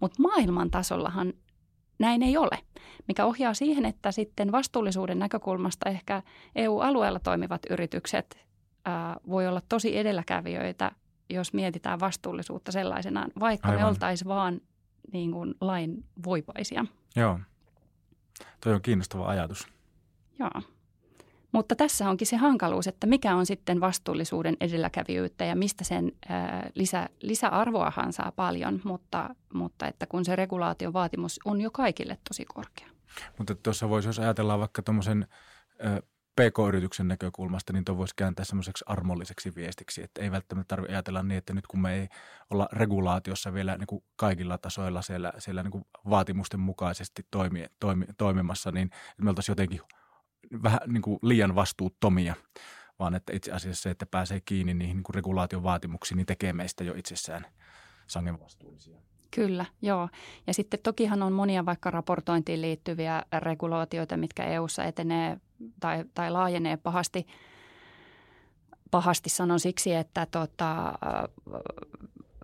[0.00, 1.32] Mutta maailman tasollahan
[1.98, 2.58] näin ei ole,
[3.08, 6.22] mikä ohjaa siihen, että sitten vastuullisuuden näkökulmasta ehkä
[6.56, 8.38] EU-alueella toimivat yritykset
[8.84, 10.92] ää, voi olla tosi edelläkävijöitä,
[11.30, 13.82] jos mietitään vastuullisuutta sellaisenaan, vaikka Aivan.
[13.82, 14.60] me oltaisiin vaan
[15.12, 16.86] niin kuin lain voipaisia.
[17.16, 17.40] Joo,
[18.60, 19.68] toi on kiinnostava ajatus.
[20.38, 20.62] Joo.
[21.52, 26.70] Mutta tässä onkin se hankaluus, että mikä on sitten vastuullisuuden edelläkävijyyttä ja mistä sen ää,
[26.74, 32.44] lisä, lisäarvoahan saa paljon, mutta, mutta että kun se regulaation vaatimus on jo kaikille tosi
[32.44, 32.88] korkea.
[33.38, 35.26] Mutta tuossa voisi, jos ajatellaan vaikka tuommoisen
[36.40, 41.38] PK-yrityksen näkökulmasta, niin tuo voisi kääntää semmoiseksi armolliseksi viestiksi, että ei välttämättä tarvitse ajatella niin,
[41.38, 42.08] että nyt kun me ei
[42.50, 48.04] olla regulaatiossa vielä niin kuin kaikilla tasoilla siellä, siellä niin kuin vaatimusten mukaisesti toimi, toimi,
[48.18, 48.90] toimimassa, niin
[49.22, 49.80] me oltaisiin jotenkin
[50.62, 52.34] vähän niin kuin liian vastuuttomia,
[52.98, 56.52] vaan että itse asiassa se, että pääsee kiinni niihin niin kuin regulaation vaatimuksiin, niin tekee
[56.52, 57.46] meistä jo itsessään
[58.06, 59.09] sangen vastuullisia.
[59.30, 60.08] Kyllä, joo.
[60.46, 65.36] Ja sitten tokihan on monia vaikka raportointiin liittyviä regulaatioita, mitkä EU:ssa etenee
[65.80, 67.26] tai, tai laajenee pahasti.
[68.90, 70.92] Pahasti sanon siksi, että tota,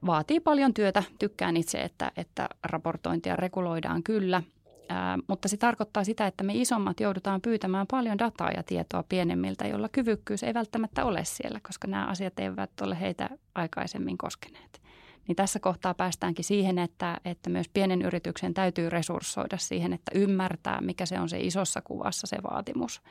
[0.06, 1.02] vaatii paljon työtä.
[1.18, 4.42] Tykkään itse, että, että raportointia reguloidaan kyllä.
[4.88, 9.66] Ää, mutta se tarkoittaa sitä, että me isommat joudutaan pyytämään paljon dataa ja tietoa pienemmiltä,
[9.66, 14.85] jolla kyvykkyys ei välttämättä ole siellä, koska nämä asiat eivät ole heitä aikaisemmin koskeneet.
[15.28, 20.80] Niin tässä kohtaa päästäänkin siihen, että, että myös pienen yrityksen täytyy resurssoida siihen, että ymmärtää,
[20.80, 23.02] mikä se on se isossa kuvassa se vaatimus,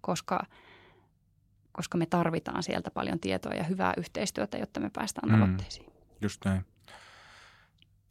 [0.00, 0.46] koska,
[1.72, 5.92] koska me tarvitaan sieltä paljon tietoa ja hyvää yhteistyötä, jotta me päästään mm, tavoitteisiin.
[6.20, 6.64] Just näin.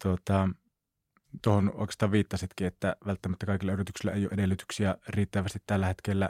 [0.04, 0.50] Tuota,
[1.42, 6.30] tuohon oikeastaan viittasitkin, että välttämättä kaikilla yrityksillä ei ole edellytyksiä riittävästi tällä hetkellä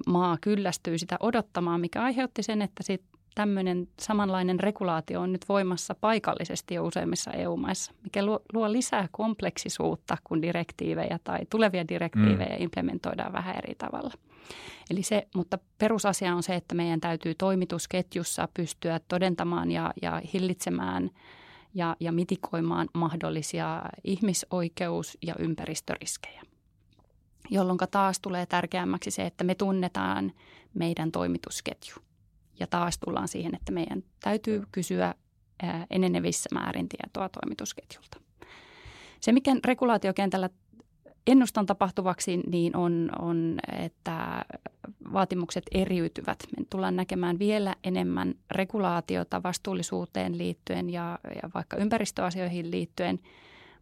[0.08, 3.02] maa kyllästyy sitä odottamaan, mikä aiheutti sen, että sit
[3.36, 10.18] tämmöinen samanlainen regulaatio on nyt voimassa paikallisesti jo useimmissa EU-maissa, mikä luo, luo lisää kompleksisuutta,
[10.24, 12.63] kun direktiivejä tai tulevia direktiivejä mm.
[12.63, 14.13] implementoidaan vähän eri tavalla.
[14.89, 21.10] Eli se, mutta perusasia on se, että meidän täytyy toimitusketjussa pystyä todentamaan ja, ja hillitsemään
[21.74, 26.41] ja, ja mitikoimaan mahdollisia ihmisoikeus- ja ympäristöriskejä
[27.49, 30.31] jolloin taas tulee tärkeämmäksi se, että me tunnetaan
[30.73, 31.95] meidän toimitusketju.
[32.60, 35.13] Ja taas tullaan siihen, että meidän täytyy kysyä
[35.89, 38.21] enenevissä määrin tietoa toimitusketjulta.
[39.19, 40.49] Se, mikä regulaatiokentällä
[41.27, 44.45] ennustan tapahtuvaksi, niin on, on, että
[45.13, 46.38] vaatimukset eriytyvät.
[46.58, 53.19] Me tullaan näkemään vielä enemmän regulaatiota vastuullisuuteen liittyen ja, ja vaikka ympäristöasioihin liittyen,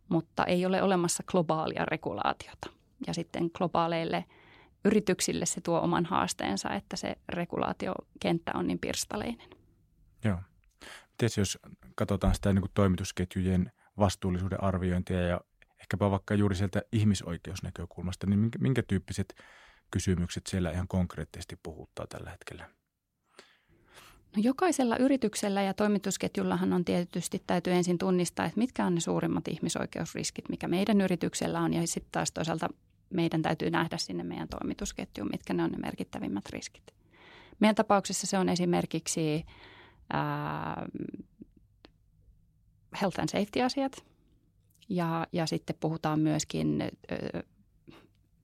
[0.09, 2.69] mutta ei ole olemassa globaalia regulaatiota.
[3.07, 4.25] Ja sitten globaaleille–
[4.85, 9.49] yrityksille se tuo oman haasteensa, että se regulaatiokenttä on niin pirstaleinen.
[10.23, 10.37] Joo.
[11.11, 11.59] Miten jos
[11.95, 15.41] katsotaan sitä niin kuin toimitusketjujen vastuullisuuden arviointia ja
[15.81, 19.35] ehkäpä vaikka juuri sieltä ihmisoikeusnäkökulmasta, niin minkä, minkä tyyppiset
[19.91, 22.69] kysymykset siellä ihan konkreettisesti puhuttaa tällä hetkellä?
[24.35, 29.47] No jokaisella yrityksellä ja toimitusketjullahan on tietysti täytyy ensin tunnistaa, että mitkä on ne suurimmat
[29.47, 32.69] ihmisoikeusriskit, mikä meidän yrityksellä on ja sitten taas toisaalta
[33.13, 36.83] meidän täytyy nähdä sinne meidän toimitusketjuun, mitkä ne on ne merkittävimmät riskit.
[37.59, 39.45] Meidän tapauksessa se on esimerkiksi
[40.13, 40.85] ää,
[43.01, 44.05] health and safety-asiat.
[44.89, 47.43] Ja, ja sitten puhutaan myöskin, ää,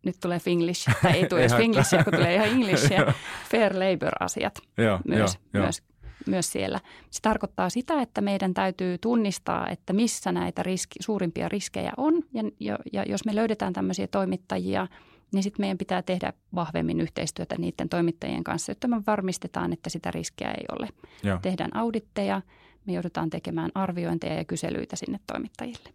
[0.05, 3.13] nyt tulee Finglish, tai ei tule edes Finglishia, kun tulee ihan Englishia,
[3.51, 4.59] fair labor-asiat
[5.07, 5.83] myös, jo, myös
[6.27, 6.79] myös siellä.
[7.09, 12.13] Se tarkoittaa sitä, että meidän täytyy tunnistaa, että missä näitä riski, suurimpia riskejä on.
[12.33, 14.87] Ja, ja, ja jos me löydetään tämmöisiä toimittajia,
[15.31, 20.11] niin sitten meidän pitää tehdä vahvemmin yhteistyötä niiden toimittajien kanssa, jotta me varmistetaan, että sitä
[20.11, 20.87] riskiä ei ole.
[21.23, 21.39] Joo.
[21.41, 22.41] Tehdään auditteja,
[22.85, 25.89] me joudutaan tekemään arviointeja ja kyselyitä sinne toimittajille.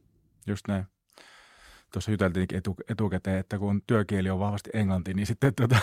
[0.46, 0.84] Just näin
[1.94, 5.76] tuossa juteltiin etu, etukäteen, että kun työkieli on vahvasti englanti, niin sitten tuota,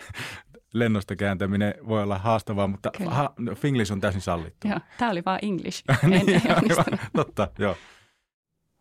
[0.74, 4.68] lennosta kääntäminen voi olla haastavaa, mutta ha, no, Finglish on täysin sallittu.
[4.68, 5.84] Joo, tämä oli vain English.
[6.02, 6.40] niin, ei
[7.16, 7.76] totta, joo.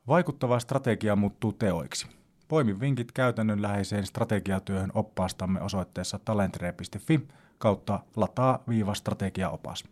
[0.07, 2.07] Vaikuttava strategia muuttuu teoiksi.
[2.47, 7.27] Poimi vinkit käytännönläheiseen strategiatyöhön oppaastamme osoitteessa talentre.fi
[7.57, 9.83] kautta lataa viiva strategiaopas.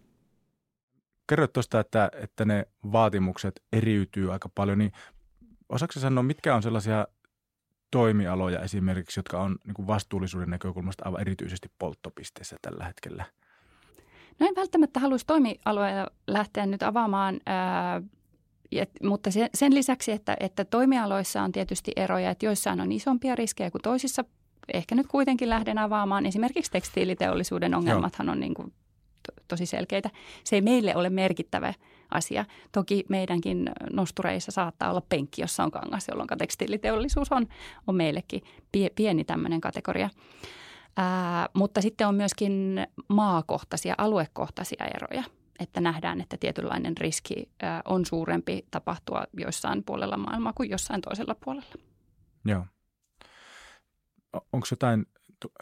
[1.28, 4.92] Kerroit tuosta, että, että ne vaatimukset eriytyy aika paljon, niin
[5.70, 7.08] osaako sanoa, mitkä on sellaisia
[7.92, 13.26] toimialoja esimerkiksi, jotka on niin kuin vastuullisuuden näkökulmasta aivan erityisesti polttopisteessä tällä hetkellä?
[14.40, 18.02] No en välttämättä haluaisi toimialoja lähteä nyt avaamaan, ää,
[18.72, 23.36] et, mutta sen, sen lisäksi, että, että toimialoissa on tietysti eroja, että joissain on isompia
[23.36, 24.26] riskejä kuin toisissa.
[24.74, 26.26] Ehkä nyt kuitenkin lähden avaamaan.
[26.26, 28.32] Esimerkiksi tekstiiliteollisuuden ongelmathan Joo.
[28.32, 28.74] on niin kuin
[29.48, 30.10] tosi selkeitä.
[30.44, 31.74] Se ei meille ole merkittävä
[32.12, 32.46] asia.
[32.72, 37.48] Toki meidänkin nostureissa saattaa olla penkki, jossa on kangas, jolloin tekstiiliteollisuus on,
[37.88, 40.10] on meillekin pie, pieni tämmöinen kategoria.
[40.98, 45.24] Ää, mutta sitten on myöskin maakohtaisia, aluekohtaisia eroja
[45.62, 47.50] että nähdään, että tietynlainen riski
[47.86, 51.76] on suurempi tapahtua joissain puolella maailmaa kuin jossain toisella puolella.
[52.46, 52.66] Joo.
[54.34, 55.06] Onko jotain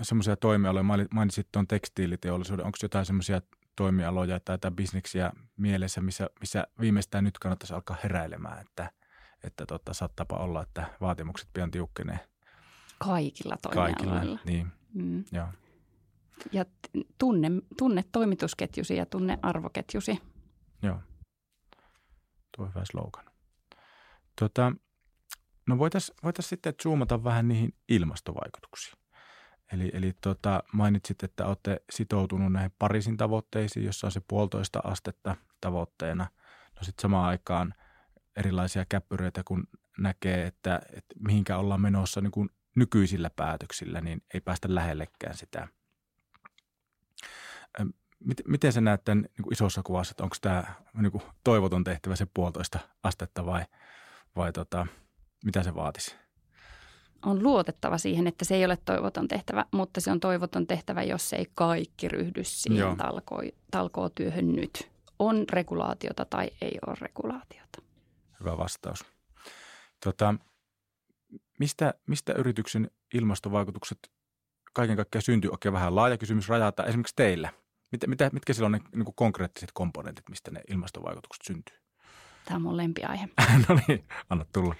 [0.02, 3.42] semmoisia toimialoja, mainitsit tuon tekstiiliteollisuuden, onko jotain semmoisia
[3.80, 8.92] toimialoja tai, tai bisneksiä mielessä, missä, missä viimeistään nyt kannattaisi alkaa heräilemään, että,
[9.44, 12.20] että tota, saattaapa olla, että vaatimukset pian tiukkenee.
[12.98, 13.96] Kaikilla toimialoilla.
[13.96, 15.24] Kaikilla, niin, mm.
[15.32, 15.48] joo.
[16.52, 16.66] Ja
[17.18, 20.22] tunne, tunne toimitusketjusi ja tunne arvoketjusi.
[20.82, 21.00] Joo.
[22.58, 23.26] Tuo on hyvä slogan.
[24.40, 24.74] Tota,
[25.68, 29.00] no voitaisiin voitais sitten zoomata vähän niihin ilmastovaikutuksiin.
[29.74, 35.36] Eli, eli tota, mainitsit, että olette sitoutunut näihin Pariisin tavoitteisiin, jossa on se puolitoista astetta
[35.62, 36.28] tavoitteena.
[36.76, 37.74] No sitten samaan aikaan
[38.36, 44.42] erilaisia käppyröitä, kun näkee, että, että mihinkä ollaan menossa niin kuin nykyisillä päätöksillä, niin ei
[44.42, 45.68] päästä lähellekään sitä.
[48.48, 52.16] Miten se näet tämän niin kuin isossa kuvassa, että onko tämä niin kuin toivoton tehtävä
[52.16, 53.66] se puolitoista astetta vai,
[54.36, 54.88] vai tota,
[55.46, 56.16] mitä se vaatisi?
[57.26, 61.34] On luotettava siihen, että se ei ole toivoton tehtävä, mutta se on toivoton tehtävä, jos
[61.34, 64.90] ei kaikki ryhdy siihen talko, talkootyöhön nyt.
[65.20, 67.82] On regulaatiota tai ei ole regulaatiota.
[68.40, 69.06] Hyvä vastaus.
[70.04, 70.36] Tota,
[71.60, 74.12] mistä, mistä yrityksen ilmastovaikutukset
[74.74, 75.52] kaiken kaikkiaan syntyy?
[75.52, 77.50] Okei, vähän laaja kysymys rajata esimerkiksi teillä.
[77.92, 81.78] Mitä, mitä, mitkä siellä on ne niin konkreettiset komponentit, mistä ne ilmastovaikutukset syntyy?
[82.46, 83.30] Tämä on mun lempiaihe.
[83.70, 84.76] no niin, anna tulla.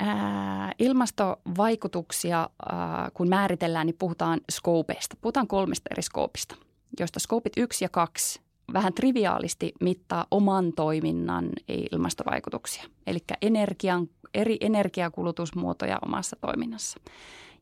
[0.00, 2.38] Ää, ilmastovaikutuksia,
[2.72, 5.16] ää, kun määritellään, niin puhutaan skoopeista.
[5.20, 6.56] Puhutaan kolmesta eri skoopista,
[7.00, 8.40] joista skoopit 1 ja 2
[8.72, 11.48] vähän triviaalisti mittaa oman toiminnan
[11.92, 12.84] ilmastovaikutuksia.
[13.06, 17.00] Eli energian, eri energiakulutusmuotoja omassa toiminnassa.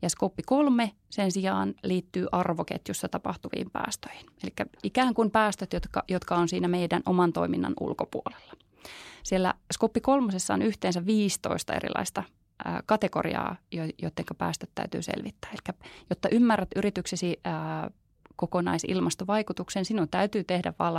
[0.03, 4.27] Ja skoppi kolme sen sijaan liittyy arvoketjussa tapahtuviin päästöihin.
[4.43, 8.66] Eli ikään kuin päästöt, jotka, jotka on siinä meidän oman toiminnan ulkopuolella.
[9.23, 12.23] Siellä skoppi kolmosessa on yhteensä 15 erilaista
[12.87, 15.51] kategoriaa, joiden päästöt täytyy selvittää.
[15.51, 15.77] Eli
[16.11, 17.41] jotta ymmärrät yrityksesi
[18.37, 20.95] kokonaisilmastovaikutuksen, sinun täytyy tehdä vain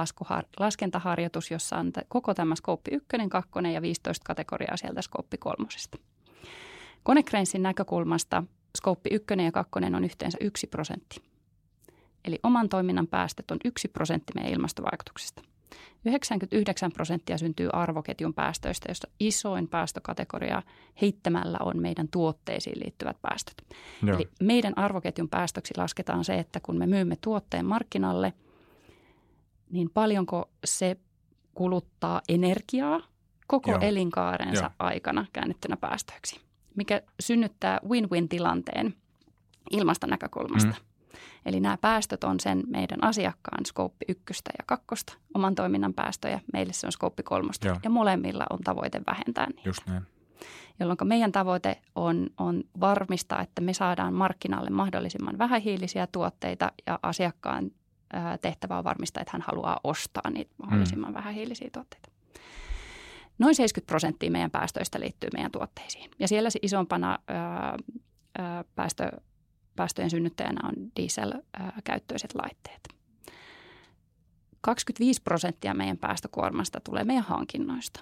[0.59, 5.97] laskentaharjoitus, jossa on koko tämä skooppi 1, 2 ja 15 kategoriaa sieltä skooppi kolmosesta.
[7.03, 8.43] Konecranesin näkökulmasta
[8.77, 11.21] skooppi 1 ja 2 on yhteensä 1 prosentti.
[12.25, 15.41] Eli oman toiminnan päästöt on 1 prosentti meidän ilmastovaikutuksesta.
[16.05, 20.61] 99 prosenttia syntyy arvoketjun päästöistä, jossa isoin päästökategoria
[21.01, 23.65] heittämällä on meidän tuotteisiin liittyvät päästöt.
[24.03, 24.17] Joo.
[24.17, 28.33] Eli meidän arvoketjun päästöksi lasketaan se, että kun me myymme tuotteen markkinalle,
[29.69, 30.97] niin paljonko se
[31.53, 33.01] kuluttaa energiaa
[33.47, 33.79] koko Joo.
[33.81, 34.71] elinkaarensa Joo.
[34.79, 36.39] aikana käännettynä päästöiksi,
[36.75, 38.95] mikä synnyttää win-win-tilanteen
[39.71, 40.71] ilmasta näkökulmasta.
[40.71, 40.96] Mm.
[41.47, 46.39] Eli nämä päästöt on sen meidän asiakkaan skooppi ykköstä ja kakkosta, oman toiminnan päästöjä.
[46.53, 47.77] Meille se on skooppi kolmosta Joo.
[47.83, 49.69] ja molemmilla on tavoite vähentää niitä.
[49.69, 50.03] Just näin.
[50.79, 57.71] Jolloin meidän tavoite on, on varmistaa, että me saadaan markkinalle mahdollisimman vähähiilisiä tuotteita ja asiakkaan
[58.41, 61.13] tehtävä on varmistaa, että hän haluaa ostaa niitä mahdollisimman mm.
[61.13, 62.09] vähähiilisiä tuotteita.
[63.39, 66.11] Noin 70 prosenttia meidän päästöistä liittyy meidän tuotteisiin.
[66.19, 67.77] Ja siellä se isompana ää,
[68.37, 69.11] ää, päästö,
[69.77, 72.87] päästöjen synnyttäjänä on dieselkäyttöiset laitteet.
[74.61, 77.99] 25 prosenttia meidän päästökuormasta tulee meidän hankinnoista,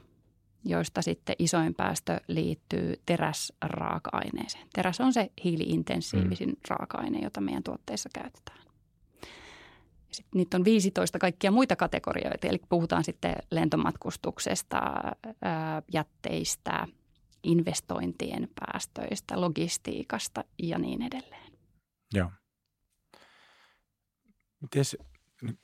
[0.64, 4.68] joista sitten isoin päästö liittyy teräsraaka-aineeseen.
[4.74, 6.56] Teräs on se hiiliintensiivisin mm.
[6.70, 8.66] raaka-aine, jota meidän tuotteissa käytetään.
[10.12, 14.82] Sitten niitä on 15 kaikkia muita kategorioita, eli puhutaan sitten lentomatkustuksesta,
[15.94, 16.88] jätteistä,
[17.44, 21.45] investointien päästöistä, logistiikasta ja niin edelleen.
[22.16, 22.32] Joo.
[24.62, 24.84] Miten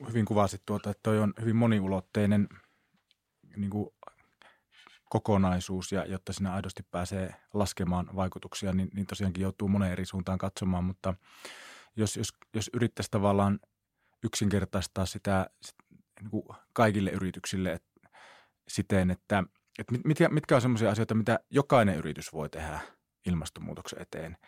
[0.08, 2.48] hyvin kuvasit tuota, että toi on hyvin moniulotteinen
[3.56, 3.90] niin kuin
[5.10, 10.38] kokonaisuus ja jotta sinä aidosti pääsee laskemaan vaikutuksia, niin, niin tosiaankin joutuu moneen eri suuntaan
[10.38, 11.14] katsomaan, mutta
[11.96, 13.60] jos, jos, jos yrittäisi tavallaan
[14.24, 15.50] yksinkertaistaa sitä
[16.20, 17.84] niin kuin kaikille yrityksille et,
[18.68, 19.44] siten, että,
[19.78, 22.80] että mitkä, mitkä on sellaisia asioita, mitä jokainen yritys voi tehdä
[23.26, 24.36] ilmastonmuutoksen eteen–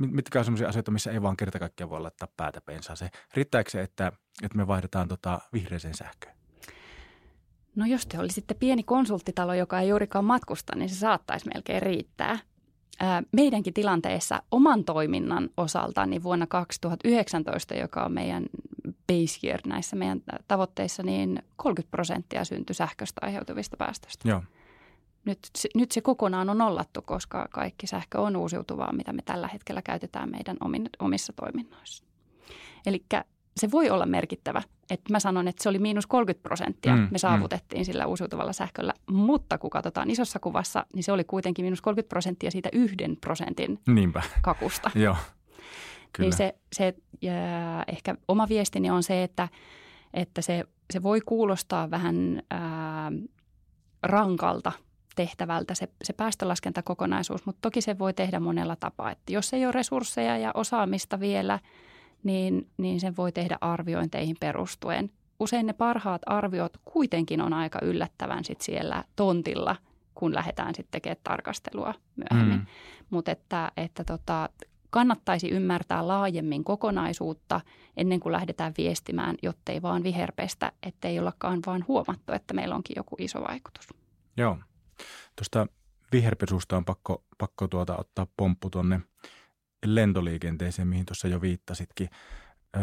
[0.00, 2.96] mitkä on sellaisia asioita, missä ei vaan kerta kaikkiaan voi laittaa päätä pensaan?
[2.96, 6.38] Se, riittääkö se, että, että me vaihdetaan tota vihreäseen sähköön?
[7.76, 12.38] No jos te olisitte pieni konsulttitalo, joka ei juurikaan matkusta, niin se saattaisi melkein riittää.
[13.32, 18.46] Meidänkin tilanteessa oman toiminnan osalta, niin vuonna 2019, joka on meidän
[19.06, 24.28] base year näissä meidän tavoitteissa, niin 30 prosenttia syntyi sähköstä aiheutuvista päästöistä.
[24.28, 24.42] Joo.
[25.28, 25.38] Nyt,
[25.74, 30.30] nyt se kokonaan on nollattu, koska kaikki sähkö on uusiutuvaa, mitä me tällä hetkellä käytetään
[30.30, 30.56] meidän
[30.98, 32.04] omissa toiminnoissa.
[32.86, 33.04] Eli
[33.56, 34.62] se voi olla merkittävä.
[34.90, 37.16] Että mä sanon, että se oli miinus 30 prosenttia mm, me mm.
[37.16, 37.84] saavutettiin mm.
[37.84, 38.94] sillä uusiutuvalla sähköllä.
[39.10, 43.80] Mutta kun katsotaan isossa kuvassa, niin se oli kuitenkin miinus 30 prosenttia siitä yhden prosentin
[43.88, 44.22] Niinpä.
[44.42, 44.90] kakusta.
[45.04, 45.16] Joo,
[46.12, 46.28] kyllä.
[46.28, 47.34] Niin se, se ja
[47.88, 49.48] ehkä oma viestini on se, että,
[50.14, 53.12] että se, se voi kuulostaa vähän ää,
[54.02, 54.72] rankalta–
[55.18, 59.10] tehtävältä se, se päästölaskentakokonaisuus, mutta toki se voi tehdä monella tapaa.
[59.10, 61.58] Että jos ei ole resursseja ja osaamista vielä,
[62.22, 65.10] niin, niin sen voi tehdä arviointeihin perustuen.
[65.40, 69.76] Usein ne parhaat arviot kuitenkin on aika yllättävän sit siellä tontilla,
[70.14, 72.58] kun lähdetään sitten tekemään tarkastelua myöhemmin.
[72.58, 72.66] Mm.
[73.10, 74.48] Mutta että, että tota,
[74.90, 77.60] kannattaisi ymmärtää laajemmin kokonaisuutta
[77.96, 83.16] ennen kuin lähdetään viestimään, jottei vaan viherpestä, ettei ollakaan vaan huomattu, että meillä onkin joku
[83.18, 83.88] iso vaikutus.
[84.36, 84.58] Joo.
[85.36, 85.66] Tuosta
[86.12, 89.00] viherpesusta on pakko, pakko tuota ottaa pomppu tuonne
[89.86, 92.08] lentoliikenteeseen, mihin tuossa jo viittasitkin.
[92.76, 92.82] Öö,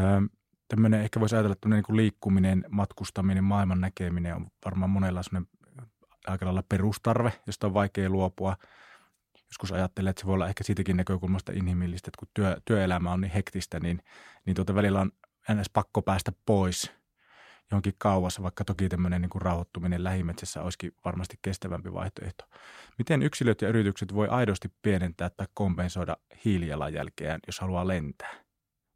[0.67, 5.21] tämmöinen, ehkä voisi ajatella, että niin liikkuminen, matkustaminen, maailman näkeminen on varmaan monella
[6.27, 8.57] aika lailla perustarve, josta on vaikea luopua.
[9.47, 13.21] Joskus ajattelee, että se voi olla ehkä siitäkin näkökulmasta inhimillistä, että kun työ, työelämä on
[13.21, 14.01] niin hektistä, niin,
[14.45, 15.11] niin tuota välillä on
[15.53, 15.69] ns.
[15.69, 16.91] pakko päästä pois–
[17.71, 22.45] johonkin kauas, vaikka toki tämmöinen niin kuin rauhoittuminen lähimetsässä olisikin varmasti kestävämpi vaihtoehto.
[22.97, 28.33] Miten yksilöt ja yritykset voi aidosti pienentää tai kompensoida hiilijalanjälkeään, jos haluaa lentää?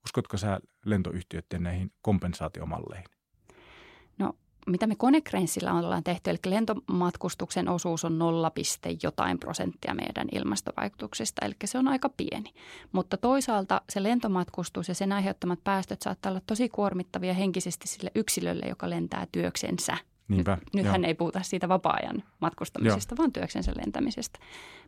[0.06, 3.10] Uskotko sä lentoyhtiöiden näihin kompensaatiomalleihin?
[4.18, 4.34] No
[4.68, 8.52] mitä me Konecranesilla ollaan tehty, eli lentomatkustuksen osuus on 0,
[9.04, 12.54] jotain prosenttia meidän ilmastovaikutuksista, eli se on aika pieni.
[12.92, 18.66] Mutta toisaalta se lentomatkustus ja sen aiheuttamat päästöt saattaa olla tosi kuormittavia henkisesti sille yksilölle,
[18.66, 19.98] joka lentää työksensä–
[20.30, 23.18] Niinpä, Nyt, nythän ei puhuta siitä vapaa-ajan matkustamisesta, Joo.
[23.18, 24.40] vaan työksensä lentämisestä.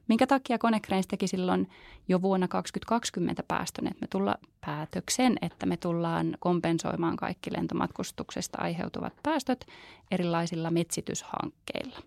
[0.08, 1.70] Minkä takia Konecranes teki silloin
[2.08, 9.14] jo vuonna 2020 päästön, että me tulla päätöksen, että me tullaan kompensoimaan kaikki lentomatkustuksesta aiheutuvat
[9.24, 9.66] päästöt
[10.12, 12.00] erilaisilla metsityshankkeilla.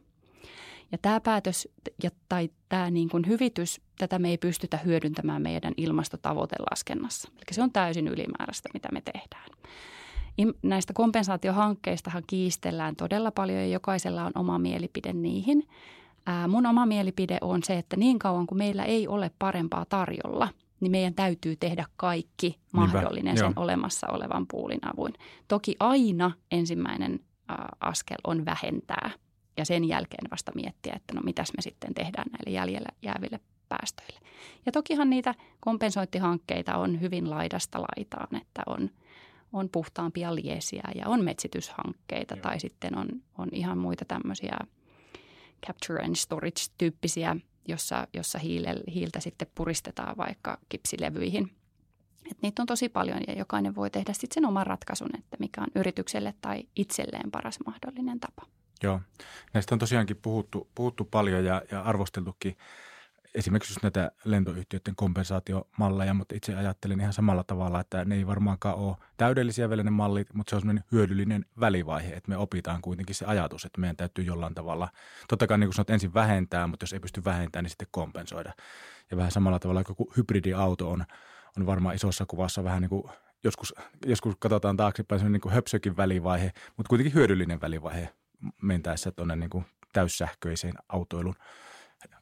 [0.92, 1.68] Ja tämä päätös
[2.02, 7.28] ja, tai tämä niin kuin hyvitys, tätä me ei pystytä hyödyntämään meidän ilmastotavoitelaskennassa.
[7.36, 9.48] Eli se on täysin ylimääräistä, mitä me tehdään.
[10.62, 15.68] Näistä kompensaatiohankkeistahan kiistellään todella paljon ja jokaisella on oma mielipide niihin.
[16.26, 20.48] Ää, mun oma mielipide on se, että niin kauan kuin meillä ei ole parempaa tarjolla,
[20.80, 23.64] niin meidän täytyy tehdä kaikki mahdollinen Niinpä, sen joo.
[23.64, 25.12] olemassa olevan puulin avuin.
[25.48, 29.10] Toki aina ensimmäinen ää, askel on vähentää
[29.56, 34.20] ja sen jälkeen vasta miettiä, että no mitäs me sitten tehdään näille jäljellä jääville päästöille.
[34.66, 38.90] Ja tokihan niitä kompensointihankkeita on hyvin laidasta laitaan, että on–
[39.54, 42.42] on puhtaampia liesiä ja on metsityshankkeita Joo.
[42.42, 44.56] tai sitten on, on ihan muita tämmöisiä
[45.66, 47.36] capture and storage-tyyppisiä,
[47.68, 51.50] jossa, jossa hiile, hiiltä sitten puristetaan vaikka kipsilevyihin.
[52.30, 55.60] Et niitä on tosi paljon ja jokainen voi tehdä sitten sen oman ratkaisun, että mikä
[55.60, 58.42] on yritykselle tai itselleen paras mahdollinen tapa.
[58.82, 59.00] Joo,
[59.54, 62.56] näistä on tosiaankin puhuttu, puhuttu paljon ja, ja arvosteltukin
[63.34, 68.76] esimerkiksi just näitä lentoyhtiöiden kompensaatiomalleja, mutta itse ajattelen ihan samalla tavalla, että ne ei varmaankaan
[68.76, 73.14] ole täydellisiä vielä ne mallit, mutta se on semmoinen hyödyllinen välivaihe, että me opitaan kuitenkin
[73.14, 74.88] se ajatus, että meidän täytyy jollain tavalla,
[75.28, 78.52] totta kai niin kuin sanot, ensin vähentää, mutta jos ei pysty vähentämään, niin sitten kompensoida.
[79.10, 81.04] Ja vähän samalla tavalla kuin hybridiauto on,
[81.58, 83.04] on varmaan isossa kuvassa vähän niin kuin
[83.44, 83.74] joskus,
[84.06, 88.08] joskus katsotaan taaksepäin semmoinen niin kuin höpsökin välivaihe, mutta kuitenkin hyödyllinen välivaihe
[88.62, 91.34] mentäessä tuonne niin kuin täyssähköiseen autoilun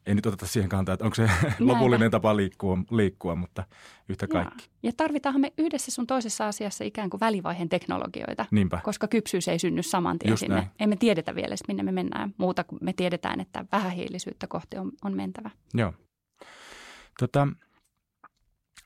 [0.05, 1.55] ei nyt oteta siihen kantaa, että onko se Näinpä.
[1.59, 3.63] lopullinen tapa liikkua, liikkua, mutta
[4.09, 4.63] yhtä kaikki.
[4.63, 8.79] Ja, ja tarvitaanhan me yhdessä sun toisessa asiassa ikään kuin välivaiheen teknologioita, Niinpä.
[8.83, 10.55] koska kypsyys ei synny saman tien Just sinne.
[10.55, 10.67] Näin.
[10.79, 15.13] Emme tiedetä vielä, minne me mennään, muuta kuin me tiedetään, että vähähiilisyyttä kohti on, on
[15.13, 15.49] mentävä.
[15.73, 15.93] Joo.
[17.19, 17.47] Tota,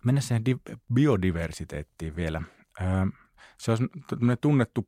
[0.06, 2.42] mennä siihen di- biodiversiteettiin vielä.
[2.82, 2.88] Öö,
[3.58, 3.78] se on
[4.42, 4.88] tunnettu,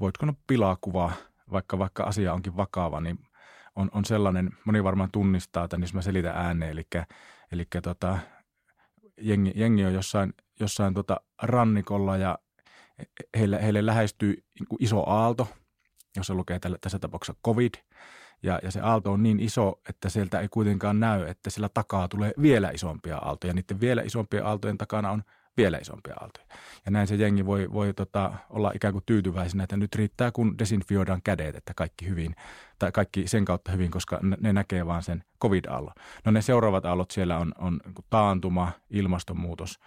[0.00, 1.12] voitko no pilakuvaa,
[1.52, 3.18] vaikka, vaikka asia onkin vakava, niin
[3.78, 6.86] on, on sellainen, moni varmaan tunnistaa tämän, jos mä selitän ääneen, eli,
[7.52, 8.18] eli tota,
[9.20, 12.38] jengi, jengi on jossain, jossain tota rannikolla ja
[13.38, 15.48] heille, heille lähestyy niin iso aalto,
[16.16, 17.74] jossa lukee tällä, tässä tapauksessa COVID,
[18.42, 22.08] ja, ja se aalto on niin iso, että sieltä ei kuitenkaan näy, että sillä takaa
[22.08, 23.54] tulee vielä isompia aaltoja.
[23.54, 25.22] Niiden vielä isompien aaltojen takana on
[25.58, 26.46] vielä isompia aaltoja.
[26.84, 30.58] Ja näin se jengi voi, voi tota, olla ikään kuin tyytyväisenä, että nyt riittää, kun
[30.58, 32.34] desinfioidaan kädet, että kaikki hyvin,
[32.78, 35.94] tai kaikki sen kautta hyvin, koska ne näkee vaan sen covid-aallon.
[36.24, 39.78] No ne seuraavat aallot siellä on, on taantuma, ilmastonmuutos,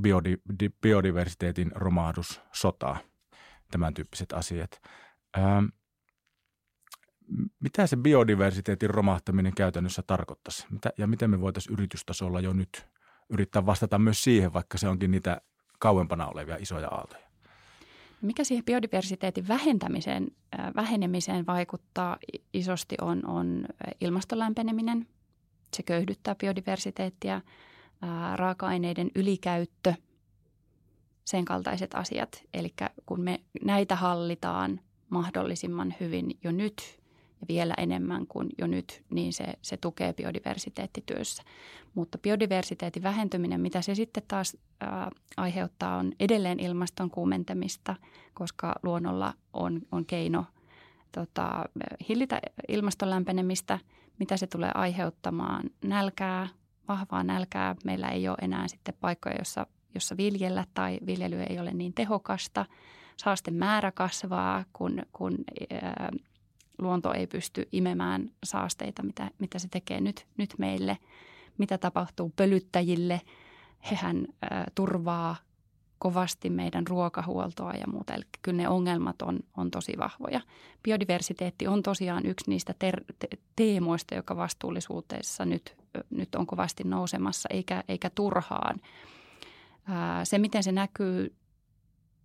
[0.00, 0.36] biodi,
[0.82, 2.96] biodiversiteetin romahdus, sota,
[3.70, 4.80] tämän tyyppiset asiat.
[5.38, 5.64] Ähm,
[7.60, 10.66] mitä se biodiversiteetin romahtaminen käytännössä tarkoittaisi?
[10.70, 12.86] Mitä, ja miten me voitaisiin yritystasolla jo nyt
[13.30, 15.40] yrittää vastata myös siihen, vaikka se onkin niitä
[15.78, 17.28] kauempana olevia isoja aaltoja.
[18.22, 22.16] Mikä siihen biodiversiteetin vähentämiseen, äh, vähenemiseen vaikuttaa
[22.52, 23.66] isosti on, on
[24.00, 25.06] ilmastolämpeneminen.
[25.76, 27.42] Se köyhdyttää biodiversiteettiä, äh,
[28.34, 29.94] raaka-aineiden ylikäyttö,
[31.24, 32.42] sen kaltaiset asiat.
[32.54, 32.74] Eli
[33.06, 34.80] kun me näitä hallitaan
[35.10, 37.00] mahdollisimman hyvin jo nyt
[37.40, 41.42] ja vielä enemmän kuin jo nyt, niin se, se tukee biodiversiteettityössä.
[41.94, 47.96] Mutta biodiversiteetin vähentyminen, mitä se sitten taas ää, aiheuttaa, on edelleen ilmaston kuumentamista,
[48.34, 50.44] koska luonnolla on, on keino
[51.12, 51.64] tota,
[52.08, 53.78] hillitä ilmaston lämpenemistä,
[54.18, 56.48] mitä se tulee aiheuttamaan nälkää,
[56.88, 57.76] vahvaa nälkää.
[57.84, 62.66] Meillä ei ole enää sitten paikkoja, jossa, jossa viljellä tai viljely ei ole niin tehokasta.
[63.16, 65.34] Saasten määrä kasvaa, kun, kun
[65.82, 66.10] ää,
[66.78, 70.98] luonto ei pysty imemään saasteita, mitä, mitä se tekee nyt, nyt meille.
[71.58, 73.20] Mitä tapahtuu pölyttäjille?
[73.90, 75.36] Hehän ää, turvaa
[75.98, 78.14] kovasti meidän ruokahuoltoa ja muuta.
[78.14, 80.40] Eli kyllä ne ongelmat on, on tosi vahvoja.
[80.82, 85.76] Biodiversiteetti on tosiaan yksi niistä ter- te- teemoista, joka vastuullisuudessa nyt,
[86.10, 88.80] nyt on kovasti nousemassa, eikä, eikä turhaan.
[89.86, 91.34] Ää, se, miten se näkyy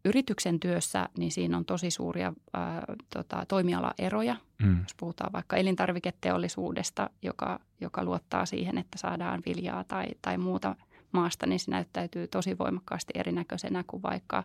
[0.06, 2.84] yrityksen työssä, niin siinä on tosi suuria ää,
[3.14, 4.36] tota, toimialaeroja.
[4.64, 4.82] Mm.
[4.82, 10.76] Jos puhutaan vaikka elintarviketeollisuudesta, joka, joka luottaa siihen, että saadaan viljaa tai, tai muuta
[11.12, 14.44] maasta, niin se näyttäytyy tosi voimakkaasti erinäköisenä kuin vaikka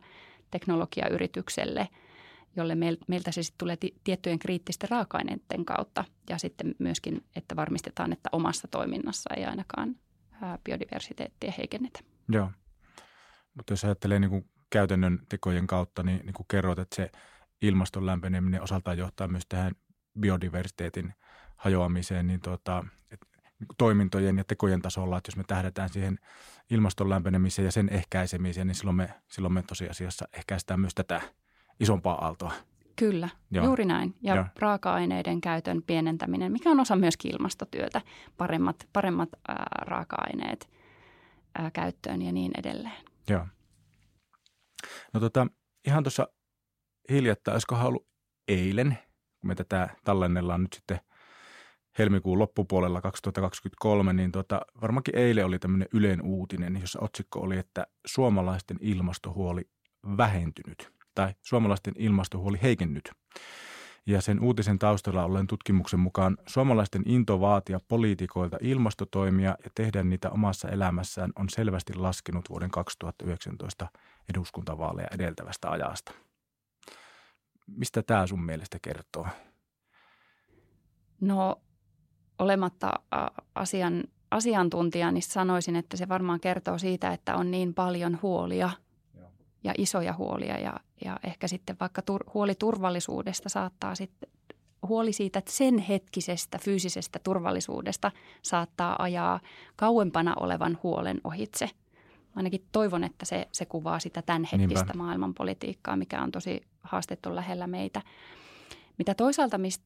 [0.51, 1.89] teknologiayritykselle,
[2.57, 2.75] jolle
[3.09, 6.05] meiltä se sitten tulee tiettyjen kriittisten raaka-aineiden kautta.
[6.31, 9.97] Ja sitten myöskin, että varmistetaan, että omassa toiminnassa ei ainakaan
[10.65, 12.01] biodiversiteettiä heikennetä.
[12.29, 12.51] Joo.
[13.55, 17.11] Mutta jos ajattelee niin kuin käytännön tekojen kautta, niin, niin kuin kerroit, että se
[17.63, 19.73] ilmaston lämpeneminen osaltaan johtaa myös tähän
[20.21, 21.15] biodiversiteetin
[21.57, 23.21] hajoamiseen, niin tuota, et,
[23.61, 26.19] niin toimintojen ja tekojen tasolla, että jos me tähdätään siihen
[26.71, 31.21] ilmaston lämpenemiseen ja sen ehkäisemiseen, niin silloin me, silloin me tosiasiassa ehkäistään myös tätä
[31.81, 32.53] isompaa aaltoa.
[32.97, 33.65] Kyllä, Joo.
[33.65, 34.15] juuri näin.
[34.23, 34.45] Ja Joo.
[34.59, 38.03] raaka-aineiden käytön pienentäminen, mikä on osa myöskin ilmastotyötä,
[38.37, 40.71] paremmat, paremmat ää, raaka-aineet
[41.59, 43.05] ää, käyttöön ja niin edelleen.
[43.29, 43.47] Joo.
[45.15, 45.47] No tota,
[45.87, 46.29] ihan tuossa
[47.11, 48.09] hiljattain, olisikohan ollut
[48.49, 48.99] eilen,
[49.41, 51.01] kun me tätä tallennellaan nyt sitten
[51.99, 57.87] helmikuun loppupuolella 2023, niin tota, varmaankin eilen oli tämmöinen Ylen uutinen, jossa otsikko oli, että
[58.07, 59.63] suomalaisten ilmastohuoli
[60.17, 63.13] vähentynyt tai suomalaisten ilmastohuoli heikennyt.
[64.07, 70.31] Ja sen uutisen taustalla ollen tutkimuksen mukaan suomalaisten into vaatia poliitikoilta ilmastotoimia ja tehdä niitä
[70.31, 73.89] omassa elämässään on selvästi laskenut vuoden 2019
[74.31, 76.13] eduskuntavaaleja edeltävästä ajasta.
[77.67, 79.27] Mistä tämä sun mielestä kertoo?
[81.21, 81.63] No
[82.39, 82.93] olematta
[83.55, 88.71] asian, asiantuntija, niin sanoisin, että se varmaan kertoo siitä, että on niin paljon huolia.
[89.65, 94.31] Ja isoja huolia ja, ja ehkä sitten vaikka tur, huoli turvallisuudesta saattaa sitten
[94.89, 99.41] huoli siitä, että sen hetkisestä fyysisestä turvallisuudesta saattaa ajaa
[99.77, 101.71] kauempana olevan huolen ohitse.
[102.37, 104.99] Ainakin toivon, että se, se kuvaa sitä tämänhetkistä Niinpä.
[104.99, 108.03] maailmanpolitiikkaa, mikä on tosi haastettu lähellä meitä.
[108.99, 109.83] Mitä toisaalta, mist,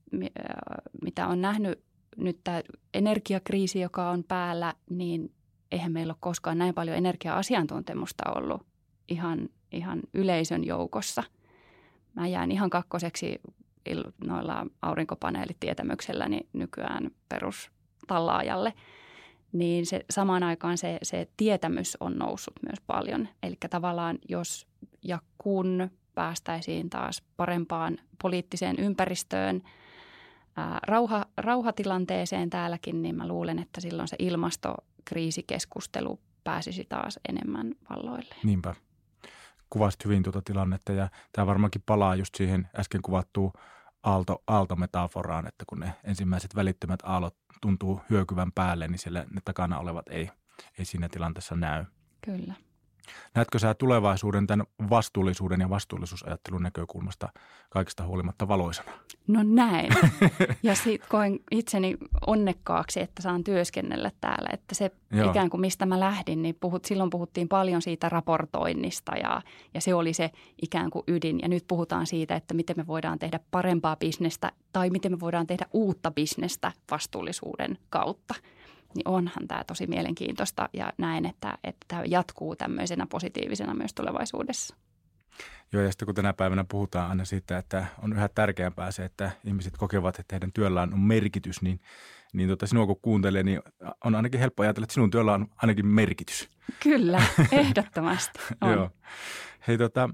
[1.03, 1.83] mitä on nähnyt
[2.17, 2.63] nyt tämä
[2.95, 5.33] energiakriisi, joka on päällä, niin
[5.73, 8.67] eihän meillä ole koskaan näin paljon energia-asiantuntemusta ollut
[9.13, 11.23] ihan, ihan yleisön joukossa.
[12.15, 13.41] Mä jään ihan kakkoseksi
[14.25, 18.73] noilla aurinkopaneelitietämykselläni nykyään perustallaajalle.
[19.53, 23.29] Niin se, samaan aikaan se, se tietämys on noussut myös paljon.
[23.43, 24.67] Eli tavallaan jos
[25.05, 29.63] ja kun päästäisiin taas parempaan poliittiseen ympäristöön–
[30.83, 38.35] rauha, rauhatilanteeseen täälläkin, niin mä luulen, että silloin se ilmastokriisikeskustelu pääsisi taas enemmän valloille.
[38.45, 38.75] Niinpä.
[39.73, 43.53] Kuvasit hyvin tuota tilannetta ja tämä varmaankin palaa just siihen äsken kuvattuun
[44.03, 49.79] aalto, aaltometaforaan, että kun ne ensimmäiset välittömät aallot tuntuu hyökyvän päälle, niin siellä ne takana
[49.79, 50.31] olevat ei,
[50.79, 51.85] ei siinä tilanteessa näy.
[52.21, 52.55] Kyllä.
[53.35, 57.29] Näetkö sä tulevaisuuden tämän vastuullisuuden ja vastuullisuusajattelun näkökulmasta
[57.71, 58.93] kaikista huolimatta valoisana?
[59.27, 59.93] No näin.
[60.63, 61.97] ja sitten koen itseni
[62.27, 64.49] onnekkaaksi, että saan työskennellä täällä.
[64.53, 65.31] Että se Joo.
[65.31, 69.43] ikään kuin mistä mä lähdin, niin puhut, silloin puhuttiin paljon siitä raportoinnista ja,
[69.75, 70.31] ja se oli se
[70.63, 71.39] ikään kuin ydin.
[71.43, 75.47] Ja nyt puhutaan siitä, että miten me voidaan tehdä parempaa bisnestä tai miten me voidaan
[75.47, 78.35] tehdä uutta bisnestä vastuullisuuden kautta
[78.95, 84.77] niin onhan tämä tosi mielenkiintoista ja näen, että, että tämä jatkuu tämmöisenä positiivisena myös tulevaisuudessa.
[85.73, 89.31] Joo, ja sitten kun tänä päivänä puhutaan aina siitä, että on yhä tärkeämpää se, että
[89.45, 91.81] ihmiset kokevat, että heidän työllään on merkitys, niin,
[92.33, 93.63] niin tota, sinua kun kuuntelee, niin
[94.05, 96.49] on ainakin helppo ajatella, että sinun työllä on ainakin merkitys.
[96.83, 97.23] Kyllä,
[97.53, 98.73] ehdottomasti on.
[98.73, 98.91] Joo.
[99.69, 100.11] Hei tota,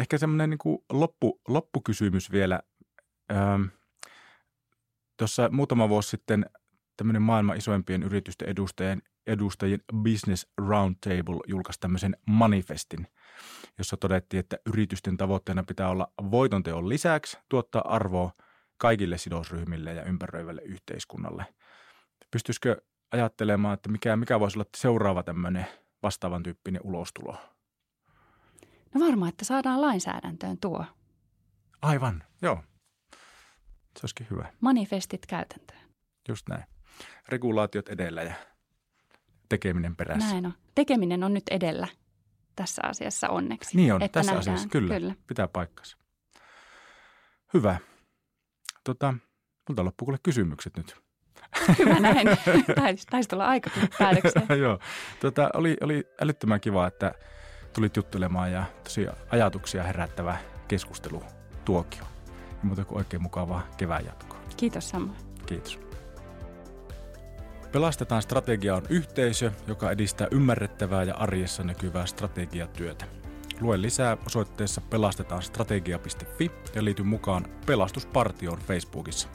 [0.00, 2.60] ehkä semmoinen niin loppu, loppukysymys vielä.
[3.32, 3.62] Ähm,
[5.16, 6.46] Tuossa muutama vuosi sitten
[7.02, 13.06] tämmöinen maailman isoimpien yritysten edustajien, edustajien Business Roundtable julkaisi tämmöisen manifestin,
[13.78, 18.32] jossa todettiin, että yritysten tavoitteena pitää olla voitonteon lisäksi tuottaa arvoa
[18.76, 21.44] kaikille sidosryhmille ja ympäröivälle yhteiskunnalle.
[22.30, 22.82] Pystyisikö
[23.12, 25.66] ajattelemaan, että mikä, mikä voisi olla seuraava tämmöinen
[26.02, 27.36] vastaavan tyyppinen ulostulo?
[28.94, 30.84] No varmaan, että saadaan lainsäädäntöön tuo.
[31.82, 32.64] Aivan, joo.
[33.96, 34.52] Se olisikin hyvä.
[34.60, 35.80] Manifestit käytäntöön.
[36.28, 36.71] Just näin.
[37.28, 38.34] Regulaatiot edellä ja
[39.48, 40.30] tekeminen perässä.
[40.30, 40.54] Näin on.
[40.74, 41.88] Tekeminen on nyt edellä
[42.56, 43.76] tässä asiassa onneksi.
[43.76, 44.54] Niin on, että tässä nähdään.
[44.54, 45.14] asiassa, kyllä, kyllä.
[45.26, 45.96] Pitää paikkansa.
[47.54, 47.76] Hyvä.
[48.84, 49.14] Tota,
[49.68, 50.96] multa loppuu kuule kysymykset nyt.
[51.78, 52.28] Hyvä näin.
[52.74, 54.58] Taisi, taisi tulla aika päätökseen.
[54.62, 54.78] Joo.
[55.20, 57.14] Tota, oli, oli älyttömän kiva, että
[57.72, 60.38] tulit juttelemaan ja tosi ajatuksia herättävä
[60.68, 61.22] keskustelu
[61.64, 62.04] tuokio.
[62.50, 64.40] Ja muuta kuin oikein mukavaa kevään jatkoa.
[64.56, 65.18] Kiitos samoin.
[65.46, 65.91] Kiitos.
[67.72, 73.04] Pelastetaan strategia on yhteisö, joka edistää ymmärrettävää ja arjessa näkyvää strategiatyötä.
[73.60, 79.28] Lue lisää osoitteessa pelastetaanstrategia.fi ja liity mukaan Pelastuspartioon Facebookissa.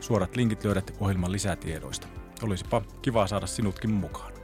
[0.00, 2.06] Suorat linkit löydät ohjelman lisätiedoista.
[2.42, 4.35] Olisipa kiva saada sinutkin mukaan.